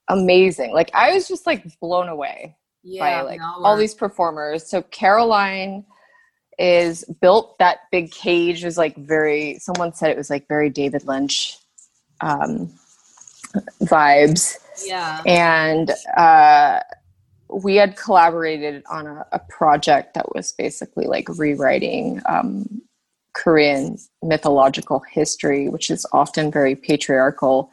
[0.07, 0.73] amazing.
[0.73, 4.69] Like I was just like blown away yeah, by like all these performers.
[4.69, 5.85] So Caroline
[6.57, 11.05] is built that big cage was like very someone said it was like very David
[11.05, 11.55] Lynch
[12.21, 12.73] um
[13.81, 15.21] vibes yeah.
[15.25, 16.81] And uh,
[17.49, 22.81] we had collaborated on a, a, project that was basically like rewriting um,
[23.33, 27.71] Korean mythological history, which is often very patriarchal.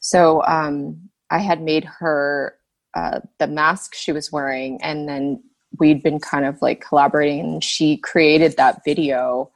[0.00, 2.56] So um, I had made her
[2.94, 5.42] uh, the mask she was wearing, and then
[5.78, 9.50] we'd been kind of like collaborating, and she created that video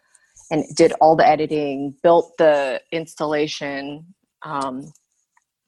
[0.51, 4.14] and did all the editing, built the installation.
[4.42, 4.92] Um,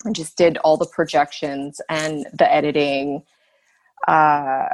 [0.05, 3.23] and just did all the projections and the editing.
[4.09, 4.67] Uh,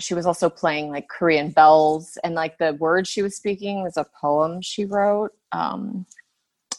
[0.00, 3.96] she was also playing like Korean bells, and like the words she was speaking was
[3.96, 6.06] a poem she wrote um,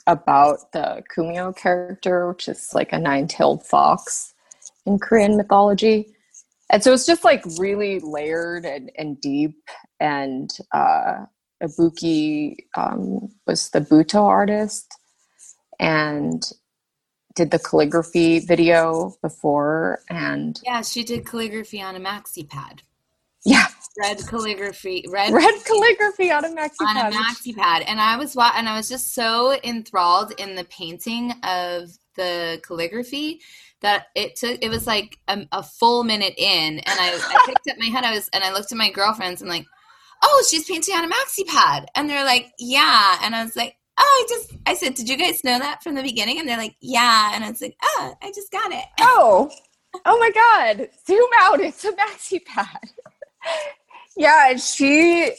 [0.07, 4.33] about the Kumiho character, which is like a nine tailed fox
[4.85, 6.13] in Korean mythology.
[6.69, 9.55] And so it's just like really layered and, and deep.
[9.99, 11.25] And uh,
[11.63, 14.91] Ibuki um, was the Butoh artist.
[15.79, 16.43] And
[17.35, 22.81] did the calligraphy video before and yeah she did calligraphy on a maxi pad.
[23.45, 23.67] Yeah.
[24.01, 27.13] Red calligraphy red red calligraphy on a maxi on pad.
[27.13, 27.83] a maxi pad.
[27.87, 33.41] And i was and i was just so enthralled in the painting of the calligraphy
[33.81, 37.67] that it took it was like a, a full minute in and I, I picked
[37.69, 39.65] up my head i was and i looked at my girlfriends and like
[40.23, 41.89] oh she's painting on a maxi pad.
[41.95, 43.19] And they're like yeah.
[43.21, 45.95] And i was like oh, I just, I said, did you guys know that from
[45.95, 46.39] the beginning?
[46.39, 47.31] And they're like, yeah.
[47.33, 48.85] And I was like, oh, I just got it.
[48.99, 49.51] Oh,
[50.05, 50.89] oh my God.
[51.07, 51.61] Zoom out.
[51.61, 52.89] It's a maxi pad.
[54.17, 54.55] yeah.
[54.57, 55.31] She,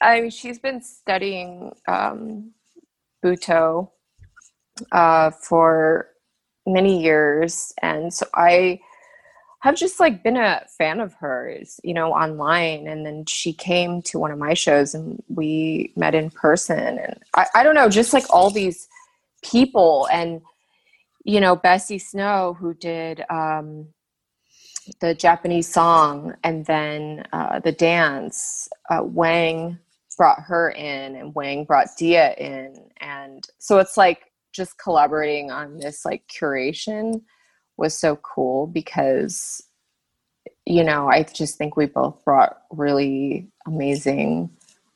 [0.00, 2.52] I mean, she's been studying um,
[3.24, 3.90] Butoh
[4.92, 6.08] uh, for
[6.66, 7.72] many years.
[7.82, 8.80] And so I,
[9.66, 12.86] have just like been a fan of hers, you know, online.
[12.86, 16.98] And then she came to one of my shows and we met in person.
[16.98, 18.86] And I, I don't know, just like all these
[19.42, 20.40] people and,
[21.24, 23.88] you know, Bessie Snow, who did um,
[25.00, 29.80] the Japanese song and then uh, the dance, uh, Wang
[30.16, 32.88] brought her in and Wang brought Dia in.
[33.00, 37.22] And so it's like just collaborating on this like curation
[37.76, 39.62] was so cool because
[40.64, 44.50] you know i just think we both brought really amazing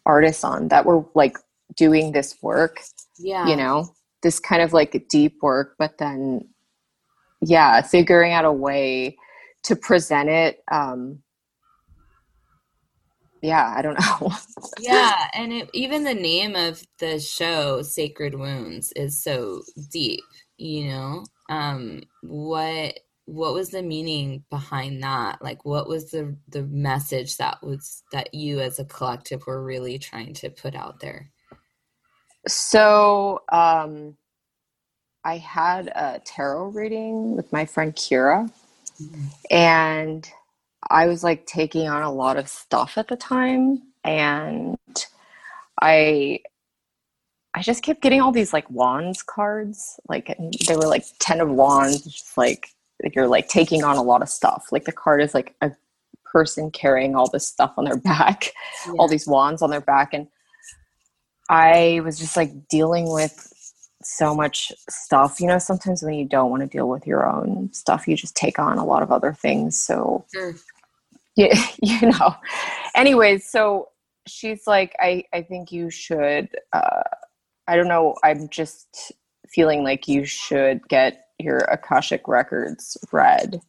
[0.06, 1.38] artists on that were like
[1.76, 2.80] doing this work
[3.18, 3.46] yeah.
[3.46, 3.88] you know
[4.22, 6.46] this kind of like deep work but then
[7.40, 9.16] yeah figuring out a way
[9.62, 11.20] to present it um
[13.42, 14.30] yeah i don't know.
[14.80, 20.24] Yeah and it, even the name of the show sacred wounds is so deep
[20.58, 26.62] you know um what what was the meaning behind that like what was the the
[26.62, 31.30] message that was that you as a collective were really trying to put out there
[32.48, 34.16] so um
[35.24, 38.50] i had a tarot reading with my friend kira
[39.00, 39.26] mm-hmm.
[39.50, 40.30] and
[40.88, 44.78] i was like taking on a lot of stuff at the time and
[45.80, 46.40] I
[47.54, 49.98] I just kept getting all these like wands cards.
[50.08, 50.36] Like
[50.68, 52.68] they were like 10 of wands, just like
[53.14, 54.66] you're like taking on a lot of stuff.
[54.70, 55.72] Like the card is like a
[56.24, 58.52] person carrying all this stuff on their back,
[58.86, 58.94] yeah.
[58.98, 60.14] all these wands on their back.
[60.14, 60.28] And
[61.48, 63.52] I was just like dealing with
[64.02, 65.40] so much stuff.
[65.40, 68.36] You know, sometimes when you don't want to deal with your own stuff, you just
[68.36, 69.78] take on a lot of other things.
[69.78, 70.54] So, sure.
[71.36, 72.34] yeah, you know.
[72.94, 73.88] Anyways, so
[74.26, 76.48] she's like, I, I think you should.
[76.72, 77.02] Uh,
[77.70, 78.16] I don't know.
[78.24, 79.12] I'm just
[79.48, 83.60] feeling like you should get your Akashic records read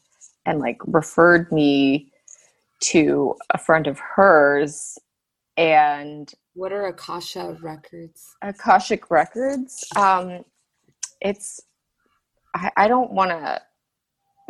[0.44, 2.12] and like referred me
[2.80, 4.98] to a friend of hers
[5.56, 8.36] and what are akasha records?
[8.42, 9.86] Akashic records?
[9.96, 10.44] Um
[11.22, 11.62] it's
[12.56, 13.62] i, I don't want to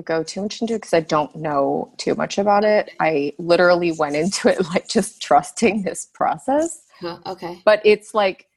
[0.04, 2.92] go too much into it because i don't know too much about it.
[3.02, 6.84] I literally went into it like just trusting this process.
[7.02, 7.62] Huh, okay.
[7.66, 8.48] But it's like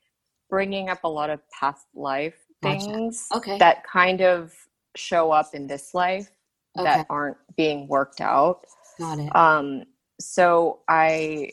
[0.55, 3.39] bringing up a lot of past life things gotcha.
[3.39, 3.59] okay.
[3.59, 4.55] that kind of
[4.95, 6.31] show up in this life
[6.79, 6.85] okay.
[6.85, 8.65] that aren't being worked out.
[8.97, 9.35] Got it.
[9.35, 9.83] Um,
[10.21, 11.51] so I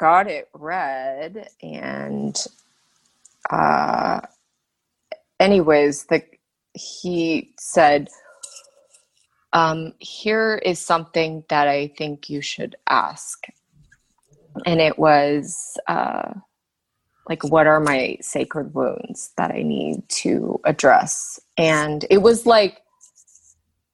[0.00, 2.36] got it read, and
[3.50, 4.20] uh,
[5.38, 6.24] anyways, the
[6.74, 8.08] he said,
[9.52, 13.44] um, "Here is something that I think you should ask,"
[14.66, 15.78] and it was.
[15.86, 16.32] Uh,
[17.30, 22.82] like what are my sacred wounds that i need to address and it was like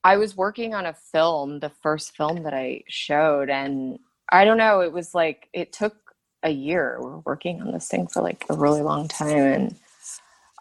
[0.03, 3.99] i was working on a film the first film that i showed and
[4.31, 5.95] i don't know it was like it took
[6.43, 9.75] a year we are working on this thing for like a really long time and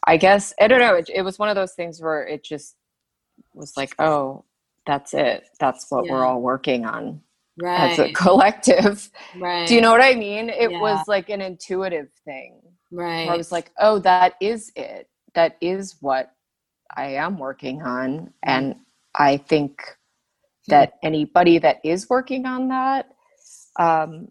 [0.06, 2.76] i guess i don't know it, it was one of those things where it just
[3.54, 4.44] was like oh
[4.86, 6.12] that's it that's what yeah.
[6.12, 7.20] we're all working on
[7.58, 7.92] right.
[7.92, 9.10] as a collective.
[9.36, 9.66] Right.
[9.66, 10.48] Do you know what I mean?
[10.48, 10.80] It yeah.
[10.80, 12.60] was like an intuitive thing.
[12.90, 13.28] Right.
[13.28, 15.08] I was like, oh, that is it.
[15.34, 16.32] That is what
[16.96, 18.32] I am working on.
[18.42, 18.76] And
[19.14, 19.82] I think
[20.68, 23.08] that anybody that is working on that
[23.78, 24.28] um,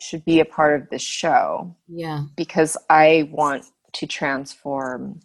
[0.00, 1.74] should be a part of this show.
[1.88, 2.24] Yeah.
[2.36, 5.20] Because I want to transform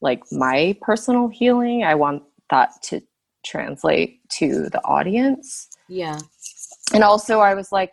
[0.00, 1.84] like my personal healing.
[1.84, 3.02] I want that to
[3.44, 5.68] translate to the audience.
[5.88, 6.18] Yeah
[6.92, 7.92] and also I was like,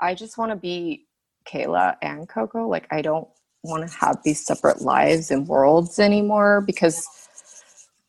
[0.00, 1.06] I just want to be
[1.48, 2.68] Kayla and Coco.
[2.68, 3.28] Like I don't
[3.64, 7.06] want to have these separate lives and worlds anymore because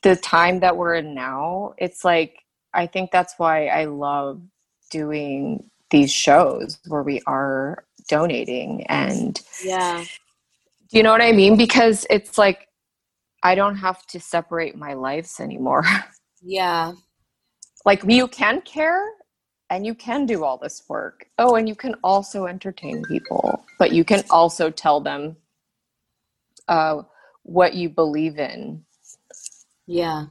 [0.04, 2.44] the time that we're in now, it's like
[2.74, 4.42] I think that's why I love
[4.92, 10.04] doing these shows where we are donating and yeah.
[10.90, 11.58] Do you know what I mean?
[11.58, 12.68] Because it's like
[13.44, 15.84] I don't have to separate my lives anymore.
[16.48, 16.94] Yeah.
[17.86, 19.04] like you can care
[19.72, 21.26] and you can do all this work.
[21.40, 25.38] Oh, and you can also entertain people, but you can also tell them
[26.68, 27.04] uh,
[27.44, 28.84] what you believe in.
[29.88, 30.26] Yeah.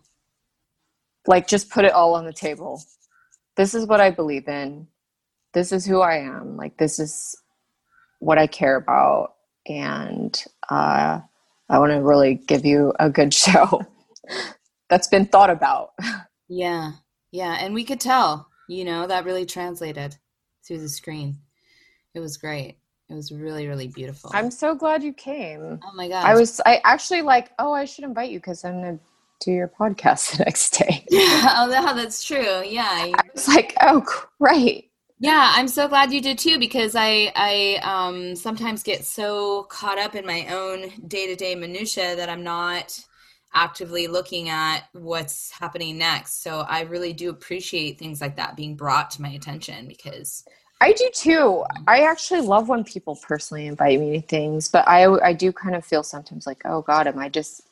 [1.26, 2.82] Like, just put it all on the table.
[3.56, 4.88] This is what I believe in.
[5.52, 6.56] This is who I am.
[6.56, 7.36] Like, this is
[8.18, 9.34] what I care about.
[9.66, 11.20] And uh,
[11.70, 13.82] I want to really give you a good show
[14.88, 15.92] that's been thought about.
[16.48, 16.92] Yeah.
[17.30, 17.56] Yeah.
[17.60, 20.16] And we could tell you know that really translated
[20.66, 21.36] through the screen
[22.14, 22.78] it was great
[23.10, 24.30] it was really really beautiful.
[24.34, 25.80] I'm so glad you came.
[25.84, 26.24] Oh my god.
[26.24, 28.98] I was i actually like oh i should invite you because i'm gonna
[29.40, 31.04] do your podcast the next day.
[31.10, 32.62] Yeah, oh that's true.
[32.64, 34.04] Yeah i was like oh
[34.38, 34.90] great.
[35.18, 39.98] Yeah i'm so glad you did too because i i um sometimes get so caught
[39.98, 42.98] up in my own day-to-day minutia that i'm not
[43.54, 46.42] actively looking at what's happening next.
[46.42, 50.44] So I really do appreciate things like that being brought to my attention because
[50.84, 51.64] I do too.
[51.88, 55.74] I actually love when people personally invite me to things, but I I do kind
[55.74, 57.62] of feel sometimes like, oh God, am I just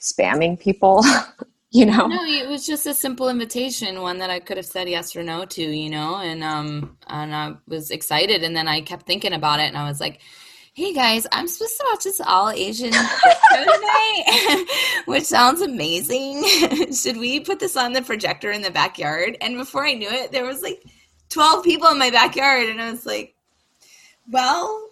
[0.00, 1.04] spamming people?
[1.70, 2.08] you know?
[2.08, 5.22] No, it was just a simple invitation, one that I could have said yes or
[5.22, 9.34] no to, you know, and um and I was excited, and then I kept thinking
[9.34, 10.20] about it, and I was like,
[10.74, 14.66] hey guys, I'm supposed to watch this all Asian tonight,
[15.06, 16.44] which sounds amazing.
[16.92, 19.36] Should we put this on the projector in the backyard?
[19.40, 20.82] And before I knew it, there was like
[21.30, 23.34] 12 people in my backyard, and I was like,
[24.30, 24.88] well,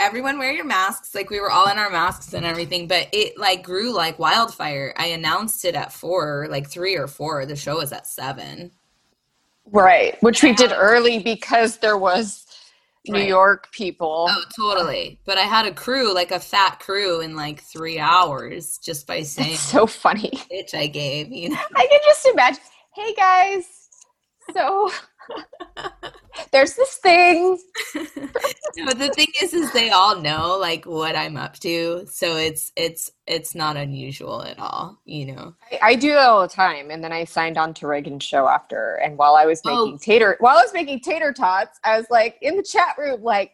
[0.00, 1.14] everyone wear your masks.
[1.14, 4.94] Like we were all in our masks and everything, but it like grew like wildfire.
[4.96, 7.46] I announced it at four, like three or four.
[7.46, 8.72] The show was at seven.
[9.66, 12.46] Right, which we did early because there was
[13.06, 13.28] New right.
[13.28, 14.26] York people.
[14.28, 15.20] Oh, totally.
[15.24, 19.22] But I had a crew, like a fat crew, in like three hours just by
[19.22, 20.32] saying That's so funny.
[20.50, 21.50] Bitch, I gave you.
[21.50, 21.58] Know?
[21.76, 22.62] I can just imagine.
[22.94, 23.88] Hey guys,
[24.52, 24.90] so
[26.52, 27.58] there's this thing.
[27.94, 32.72] but the thing is, is they all know like what I'm up to, so it's
[32.76, 35.54] it's it's not unusual at all, you know.
[35.72, 38.48] I, I do that all the time, and then I signed on to Reagan's show
[38.48, 38.96] after.
[38.96, 39.84] And while I was oh.
[39.86, 39.98] making oh.
[39.98, 43.52] tater, while I was making tater tots, I was like in the chat room, like,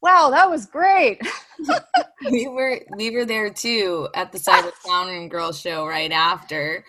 [0.00, 1.20] "Wow, that was great."
[2.30, 6.84] we were we were there too at the Cyber Clown Room Girl show right after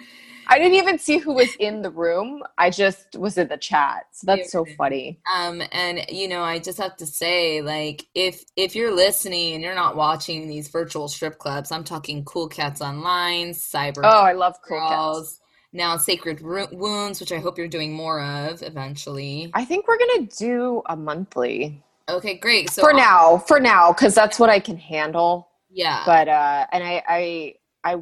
[0.48, 2.44] I didn't even see who was in the room.
[2.58, 4.06] I just was in the chat.
[4.12, 5.20] So that's so funny.
[5.34, 9.64] Um, and you know, I just have to say, like, if if you're listening and
[9.64, 14.02] you're not watching these virtual strip clubs, I'm talking Cool Cats Online, Cyber.
[14.04, 15.40] Oh, I love Cool Cats.
[15.76, 19.50] Now, Sacred Wounds, which I hope you're doing more of eventually.
[19.56, 21.84] I think we're gonna do a monthly.
[22.08, 22.70] Okay, great.
[22.70, 25.48] So for now, for now, because that's what I can handle.
[25.72, 26.04] Yeah.
[26.06, 27.96] But uh, and I I I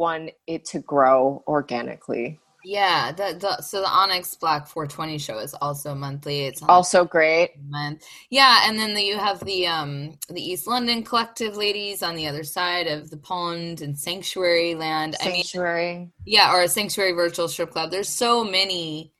[0.00, 2.40] want it to grow organically.
[2.64, 6.42] Yeah, the, the so the Onyx Black 420 show is also monthly.
[6.42, 7.52] It's also great.
[7.68, 8.04] Month.
[8.30, 12.26] Yeah, and then the, you have the um the East London Collective ladies on the
[12.26, 15.16] other side of the pond and Sanctuary Land.
[15.20, 15.90] Sanctuary.
[15.90, 17.90] I mean, yeah, or a Sanctuary Virtual Strip Club.
[17.90, 19.12] There's so many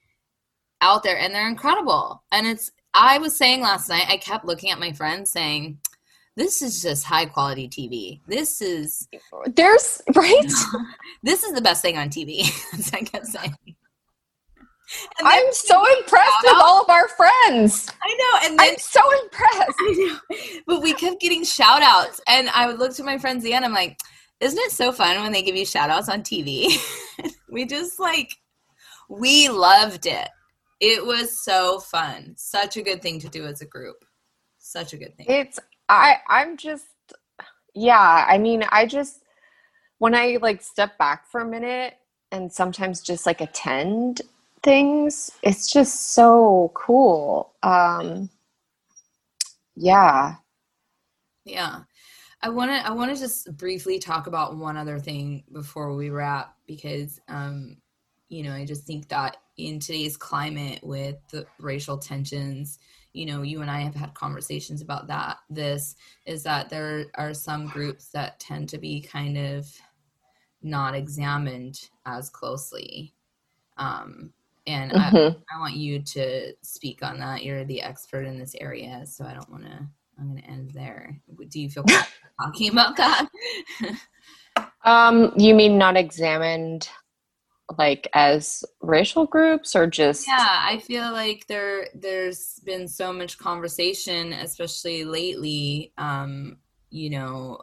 [0.82, 2.22] out there, and they're incredible.
[2.32, 5.78] And it's I was saying last night, I kept looking at my friends saying,
[6.36, 8.20] this is just high quality TV.
[8.26, 9.08] This is
[9.54, 10.52] there's right.
[11.22, 12.42] this is the best thing on TV.
[12.94, 13.54] I kept saying.
[15.22, 17.88] I'm so impressed with all of our friends.
[18.02, 19.78] I know, and then, I'm so impressed.
[19.78, 23.44] I know, but we kept getting shout outs, and I would look to my friends
[23.44, 23.62] again.
[23.62, 23.98] I'm like,
[24.40, 26.76] isn't it so fun when they give you shout outs on TV?
[27.50, 28.34] we just like,
[29.08, 30.28] we loved it.
[30.80, 32.34] It was so fun.
[32.36, 34.04] Such a good thing to do as a group.
[34.58, 35.26] Such a good thing.
[35.28, 35.58] It's
[35.90, 36.86] I I'm just
[37.74, 39.22] yeah, I mean, I just
[39.98, 41.94] when I like step back for a minute
[42.32, 44.22] and sometimes just like attend
[44.62, 47.52] things, it's just so cool.
[47.62, 48.30] Um
[49.76, 50.36] yeah.
[51.44, 51.80] Yeah.
[52.42, 56.10] I want to I want to just briefly talk about one other thing before we
[56.10, 57.78] wrap because um
[58.28, 62.78] you know, I just think that in today's climate with the racial tensions
[63.12, 65.96] you know you and i have had conversations about that this
[66.26, 69.66] is that there are some groups that tend to be kind of
[70.62, 73.14] not examined as closely.
[73.76, 74.32] Um,
[74.66, 75.16] and mm-hmm.
[75.16, 77.42] I, I, want you to speak on that.
[77.44, 79.88] You're the expert in this area so i don't want to
[80.18, 81.18] i'm going to end there.
[81.48, 81.84] Do you feel
[82.40, 83.28] talking about that?
[84.82, 86.88] Um you mean not examined
[87.78, 93.38] like as racial groups or just yeah i feel like there there's been so much
[93.38, 96.56] conversation especially lately um
[96.90, 97.58] you know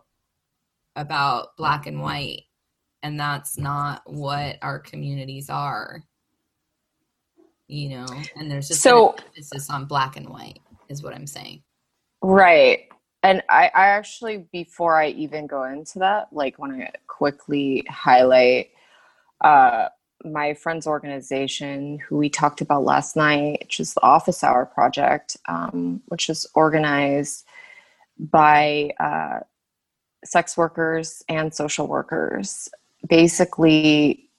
[0.95, 2.43] about black and white
[3.03, 6.03] and that's not what our communities are.
[7.67, 8.05] You know
[8.37, 11.63] and there's just so emphasis on black and white is what i'm saying.
[12.21, 12.87] Right
[13.23, 18.69] and I, I actually before i even go into that like want to quickly highlight
[19.43, 19.87] uh
[20.23, 25.37] my friend's organization, who we talked about last night, which is the Office Hour Project,
[25.47, 27.45] um, which is organized
[28.19, 29.39] by uh,
[30.25, 32.69] sex workers and social workers.
[33.07, 34.29] Basically,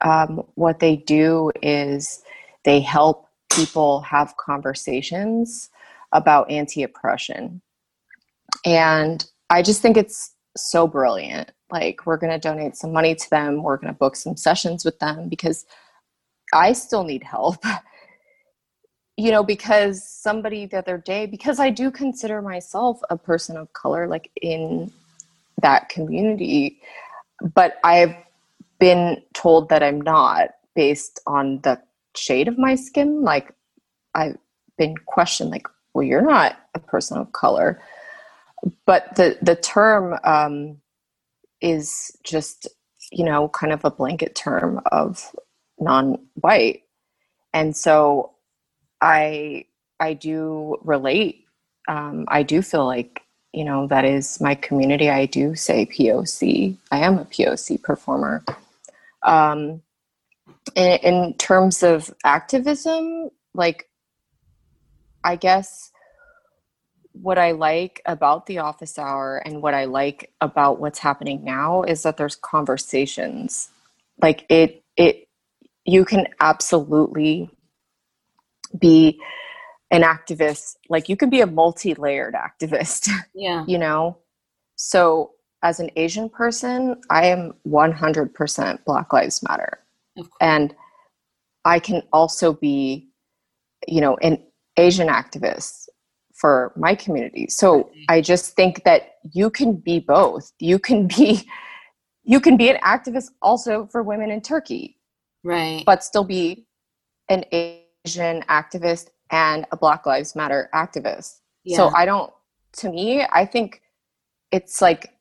[0.00, 2.22] um, what they do is
[2.64, 5.70] they help people have conversations
[6.12, 7.60] about anti oppression.
[8.64, 13.30] And I just think it's so brilliant like we're going to donate some money to
[13.30, 15.66] them we're going to book some sessions with them because
[16.52, 17.62] i still need help.
[19.20, 23.72] You know because somebody the other day because i do consider myself a person of
[23.72, 24.92] color like in
[25.60, 26.80] that community
[27.52, 28.14] but i've
[28.78, 31.82] been told that i'm not based on the
[32.14, 33.52] shade of my skin like
[34.14, 34.38] i've
[34.76, 37.80] been questioned like well you're not a person of color.
[38.86, 40.78] But the the term um,
[41.60, 42.68] is just
[43.10, 45.32] you know kind of a blanket term of
[45.78, 46.82] non-white.
[47.52, 48.32] And so
[49.00, 49.64] i
[50.00, 51.44] i do relate.
[51.88, 55.10] Um, i do feel like you know that is my community.
[55.10, 58.44] I do say poc i am a poc performer.
[59.22, 59.82] Um,
[60.74, 63.88] in, in terms of activism like
[65.24, 65.90] i guess
[67.22, 71.82] what I like about the office hour and what I like about what's happening now
[71.82, 73.70] is that there's conversations.
[74.20, 75.28] Like it it
[75.84, 77.50] you can absolutely
[78.78, 79.20] be
[79.90, 80.76] an activist.
[80.88, 83.08] Like you can be a multi-layered activist.
[83.34, 83.64] Yeah.
[83.66, 84.18] you know.
[84.76, 89.80] So as an Asian person, I am 100% Black Lives Matter.
[90.40, 90.74] And
[91.64, 93.08] I can also be
[93.86, 94.42] you know an
[94.76, 95.87] Asian activist
[96.38, 97.48] for my community.
[97.48, 98.00] So mm-hmm.
[98.08, 100.52] I just think that you can be both.
[100.58, 101.46] You can be
[102.24, 104.98] you can be an activist also for women in Turkey,
[105.42, 105.82] right?
[105.84, 106.66] But still be
[107.28, 111.40] an Asian activist and a Black Lives Matter activist.
[111.64, 111.76] Yeah.
[111.76, 112.32] So I don't.
[112.78, 113.82] To me, I think
[114.52, 115.14] it's like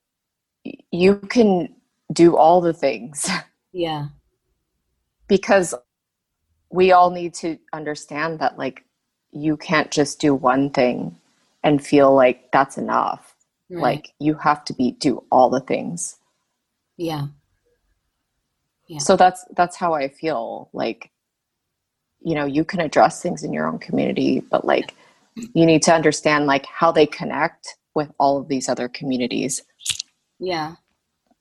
[0.91, 1.75] you can
[2.13, 3.29] do all the things.
[3.73, 4.07] Yeah.
[5.27, 5.75] because
[6.71, 8.86] we all need to understand that like
[9.31, 11.15] you can't just do one thing
[11.63, 13.35] and feel like that's enough.
[13.69, 13.81] Right.
[13.81, 16.17] Like you have to be do all the things.
[16.95, 17.27] Yeah.
[18.87, 18.99] Yeah.
[18.99, 20.69] So that's that's how I feel.
[20.71, 21.11] Like,
[22.21, 24.95] you know, you can address things in your own community, but like
[25.53, 29.61] you need to understand like how they connect with all of these other communities.
[30.39, 30.75] Yeah.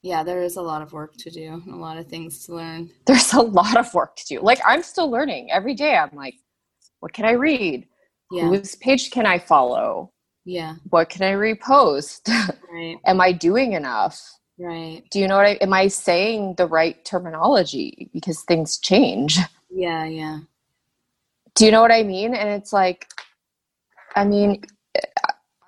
[0.03, 2.91] Yeah, there is a lot of work to do, a lot of things to learn.
[3.07, 4.41] There's a lot of work to do.
[4.41, 5.97] Like I'm still learning every day.
[5.97, 6.35] I'm like,
[7.01, 7.87] what can I read?
[8.31, 8.49] Yeah.
[8.49, 10.13] Whose page can I follow?
[10.45, 10.77] Yeah.
[10.91, 12.29] What can I repost?
[12.73, 12.99] Right.
[13.07, 14.21] Am I doing enough?
[14.59, 15.03] Right.
[15.11, 19.39] Do you know what I am I saying the right terminology because things change?
[19.71, 20.41] Yeah, yeah.
[21.55, 22.35] Do you know what I mean?
[22.35, 23.07] And it's like
[24.15, 24.63] I mean
[24.95, 25.01] eh,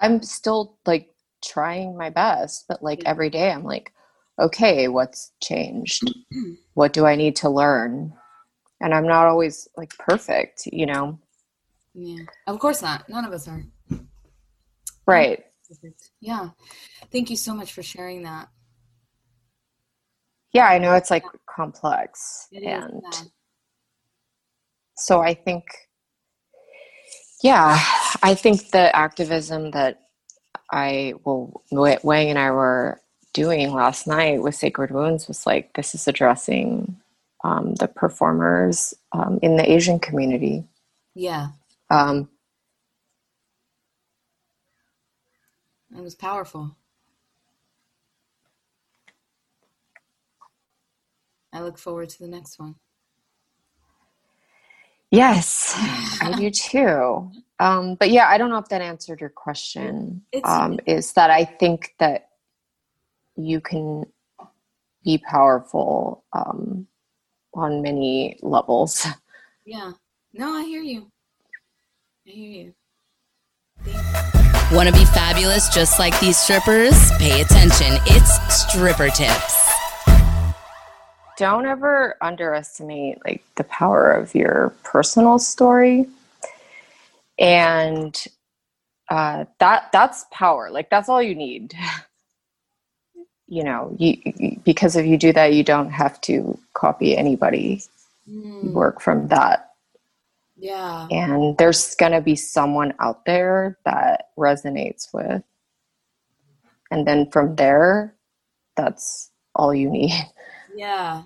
[0.02, 1.08] I'm still like
[1.42, 3.10] trying my best, but like yeah.
[3.10, 3.92] every day I'm like
[4.38, 6.02] okay, what's changed?
[6.74, 8.12] what do I need to learn?
[8.80, 11.18] And I'm not always like perfect, you know.
[11.94, 12.24] Yeah.
[12.46, 13.08] Of course not.
[13.08, 13.62] None of us are.
[15.06, 15.44] Right.
[16.20, 16.50] Yeah.
[17.10, 18.48] Thank you so much for sharing that.
[20.52, 22.48] Yeah, I know it's like complex.
[22.52, 23.02] It and
[24.96, 25.64] so I think,
[27.42, 27.78] yeah,
[28.22, 30.00] I think the activism that
[30.70, 33.00] I, well, Wang and I were
[33.32, 36.96] doing last night with Sacred Wounds was like, this is addressing
[37.44, 40.64] um, the performers um, in the Asian community.
[41.14, 41.48] Yeah.
[41.90, 42.28] Um,
[45.96, 46.76] it was powerful.
[51.52, 52.76] I look forward to the next one.
[55.10, 55.74] Yes,
[56.20, 57.30] I do too.
[57.58, 60.22] Um, but yeah, I don't know if that answered your question.
[60.44, 62.28] Um, is that I think that
[63.36, 64.04] you can
[65.04, 66.86] be powerful um,
[67.58, 69.06] on many levels.
[69.66, 69.92] Yeah.
[70.32, 71.10] No, I hear you.
[72.26, 72.74] I hear you.
[74.72, 77.10] Want to be fabulous just like these strippers?
[77.18, 77.98] Pay attention.
[78.06, 79.70] It's stripper tips.
[81.36, 86.06] Don't ever underestimate like the power of your personal story.
[87.38, 88.22] And
[89.08, 90.70] uh, that that's power.
[90.70, 91.74] Like that's all you need.
[93.48, 97.82] you know, you, because if you do that, you don't have to copy anybody.
[98.28, 98.72] Mm.
[98.72, 99.68] Work from that
[100.58, 101.06] yeah.
[101.10, 105.42] And there's going to be someone out there that resonates with.
[106.90, 108.14] And then from there,
[108.76, 110.12] that's all you need.
[110.76, 111.24] Yeah.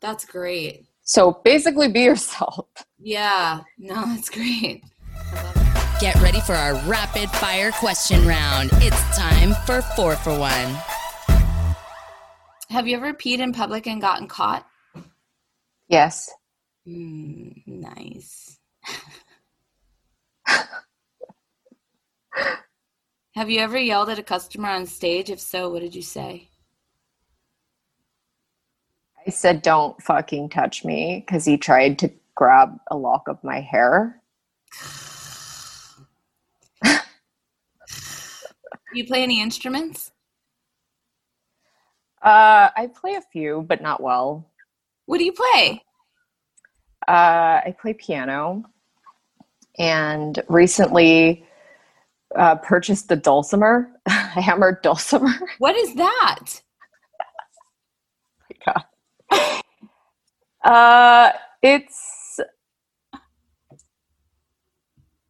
[0.00, 0.86] That's great.
[1.02, 2.66] So basically, be yourself.
[2.98, 3.60] Yeah.
[3.76, 4.82] No, that's great.
[6.00, 8.70] Get ready for our rapid fire question round.
[8.74, 10.76] It's time for four for one.
[12.70, 14.66] Have you ever peed in public and gotten caught?
[15.88, 16.30] Yes.
[16.88, 18.58] Mm, nice.
[23.34, 25.30] Have you ever yelled at a customer on stage?
[25.30, 26.48] If so, what did you say?
[29.26, 33.60] I said, Don't fucking touch me because he tried to grab a lock of my
[33.60, 34.20] hair.
[36.82, 36.90] Do
[39.00, 40.12] you play any instruments?
[42.24, 44.50] Uh, I play a few, but not well.
[45.06, 45.82] What do you play?
[47.06, 48.64] Uh, I play piano
[49.78, 51.44] and recently
[52.36, 54.10] uh, purchased the dulcimer, a
[54.40, 55.34] hammered dulcimer.
[55.58, 56.62] What is that?
[58.66, 58.72] my
[59.34, 59.62] God.
[60.64, 62.40] Uh, it's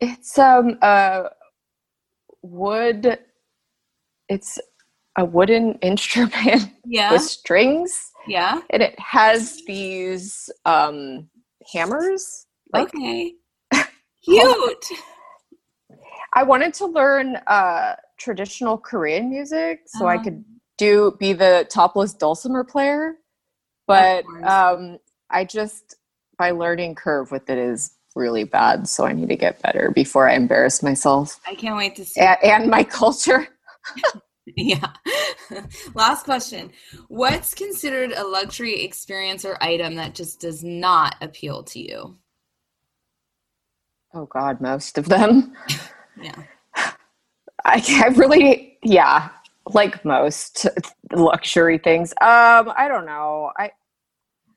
[0.00, 1.30] it's um a
[2.42, 3.18] wood.
[4.28, 4.58] It's
[5.16, 7.12] a wooden instrument yeah.
[7.12, 8.10] with strings.
[8.26, 11.28] Yeah, and it has these um
[11.72, 12.46] hammers.
[12.72, 13.34] Like, okay.
[14.24, 14.86] Cute.
[16.32, 20.18] I wanted to learn uh, traditional Korean music so uh-huh.
[20.18, 20.44] I could
[20.76, 23.14] do be the topless dulcimer player,
[23.86, 24.98] but um,
[25.30, 25.96] I just
[26.38, 28.88] my learning curve with it is really bad.
[28.88, 31.40] So I need to get better before I embarrass myself.
[31.46, 33.48] I can't wait to see and, and my culture.
[34.56, 34.92] yeah.
[35.94, 36.70] Last question.
[37.08, 42.18] What's considered a luxury experience or item that just does not appeal to you?
[44.12, 45.54] Oh God, most of them.
[46.22, 46.42] yeah.
[47.64, 49.30] I, I really, yeah,
[49.72, 50.66] like most
[51.12, 52.12] luxury things.
[52.20, 53.50] Um, I don't know.
[53.56, 53.70] I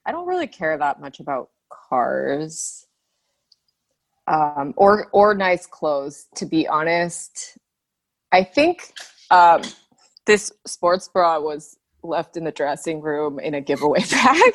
[0.06, 2.86] I don't really care that much about cars.
[4.28, 7.58] Um, or or nice clothes, to be honest.
[8.34, 8.92] I think
[9.32, 9.62] um,
[10.26, 14.54] this sports bra was left in the dressing room in a giveaway bag.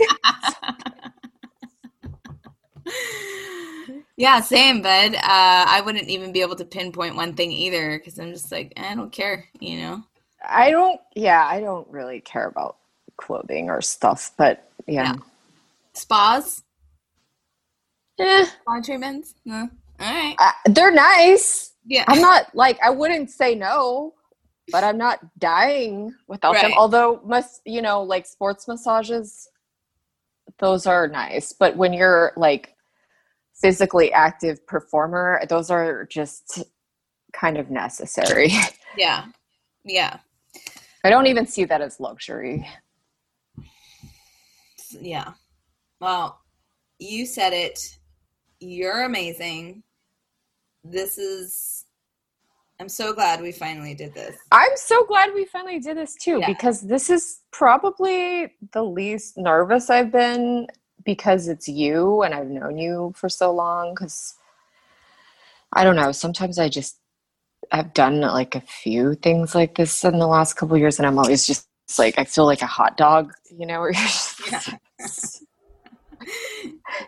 [4.17, 5.15] yeah, same, bud.
[5.15, 8.73] Uh, I wouldn't even be able to pinpoint one thing either because I'm just like,
[8.77, 10.03] I don't care, you know?
[10.49, 12.77] I don't, yeah, I don't really care about
[13.17, 15.13] clothing or stuff, but yeah.
[15.13, 15.15] yeah.
[15.95, 16.63] Spas?
[18.19, 18.45] Eh.
[18.45, 19.35] Spa treatments?
[19.45, 19.69] No.
[20.01, 20.35] All right.
[20.39, 21.73] Uh, they're nice.
[21.87, 22.05] Yeah.
[22.09, 24.15] I'm not like, I wouldn't say no,
[24.71, 26.63] but I'm not dying without right.
[26.63, 26.73] them.
[26.77, 29.49] Although, must, you know, like sports massages,
[30.59, 31.53] those are nice.
[31.53, 32.75] But when you're like,
[33.63, 36.65] physically active performer, those are just
[37.33, 38.51] kind of necessary.
[38.95, 39.25] Yeah.
[39.87, 40.19] Yeah.
[41.03, 42.69] I don't even see that as luxury.
[45.01, 45.33] Yeah.
[45.99, 46.39] Well,
[46.99, 47.97] you said it.
[48.61, 49.83] You're amazing.
[50.85, 51.87] This is
[52.81, 54.37] I'm so glad we finally did this.
[54.51, 56.47] I'm so glad we finally did this too yeah.
[56.47, 60.67] because this is probably the least nervous I've been
[61.05, 64.35] because it's you and I've known you for so long because
[65.73, 66.99] I don't know, sometimes I just
[67.71, 71.19] I've done like a few things like this in the last couple years and I'm
[71.19, 71.67] always just
[71.99, 75.45] like I feel like a hot dog, you know, where you're just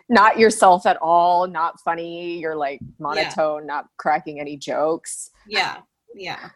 [0.09, 3.67] not yourself at all, not funny, you're like monotone, yeah.
[3.67, 5.31] not cracking any jokes.
[5.47, 5.77] Yeah.
[6.15, 6.49] Yeah.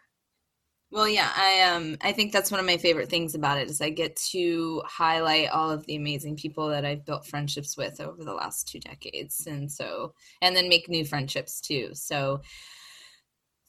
[0.92, 3.80] Well, yeah, I um I think that's one of my favorite things about it is
[3.80, 8.24] I get to highlight all of the amazing people that I've built friendships with over
[8.24, 11.90] the last two decades, and so and then make new friendships too.
[11.94, 12.40] So,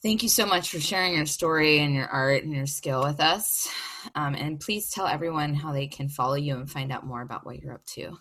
[0.02, 3.20] thank you so much for sharing your story and your art and your skill with
[3.20, 3.68] us.
[4.16, 7.46] Um, and please tell everyone how they can follow you and find out more about
[7.46, 8.18] what you're up to.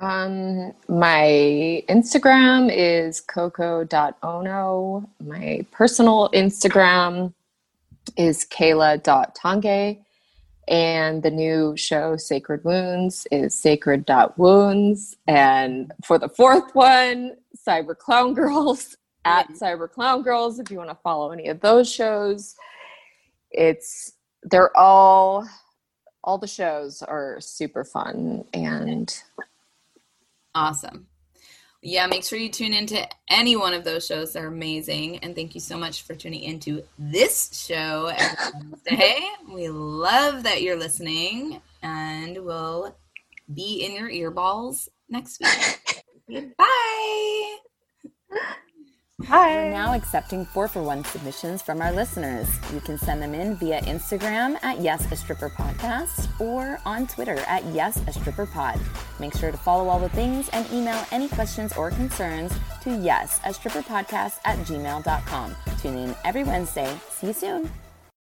[0.00, 5.10] Um, my Instagram is coco.ono.
[5.22, 7.34] My personal Instagram
[8.16, 9.98] is kayla.tange.
[10.68, 15.16] And the new show, Sacred Wounds, is sacred.wounds.
[15.26, 17.36] And for the fourth one,
[17.66, 21.92] Cyber Clown Girls at Cyber Clown Girls, if you want to follow any of those
[21.92, 22.56] shows.
[23.50, 24.12] It's,
[24.44, 25.46] they're all,
[26.24, 29.12] all the shows are super fun and
[30.54, 31.06] awesome
[31.82, 34.32] yeah, make sure you tune into any one of those shows.
[34.32, 35.18] They're amazing.
[35.18, 39.20] And thank you so much for tuning into this show every Wednesday.
[39.50, 42.94] we love that you're listening, and we'll
[43.52, 46.54] be in your earballs next week.
[46.58, 47.56] Bye.
[49.26, 49.54] Hi.
[49.56, 52.48] We're now accepting four for one submissions from our listeners.
[52.72, 57.38] You can send them in via Instagram at Yes a Stripper Podcast or on Twitter
[57.46, 58.80] at Yes a Stripper Pod.
[59.18, 62.52] Make sure to follow all the things and email any questions or concerns
[62.82, 65.56] to Yes a Stripper Podcast at gmail.com.
[65.80, 66.96] Tune in every Wednesday.
[67.10, 67.70] See you soon.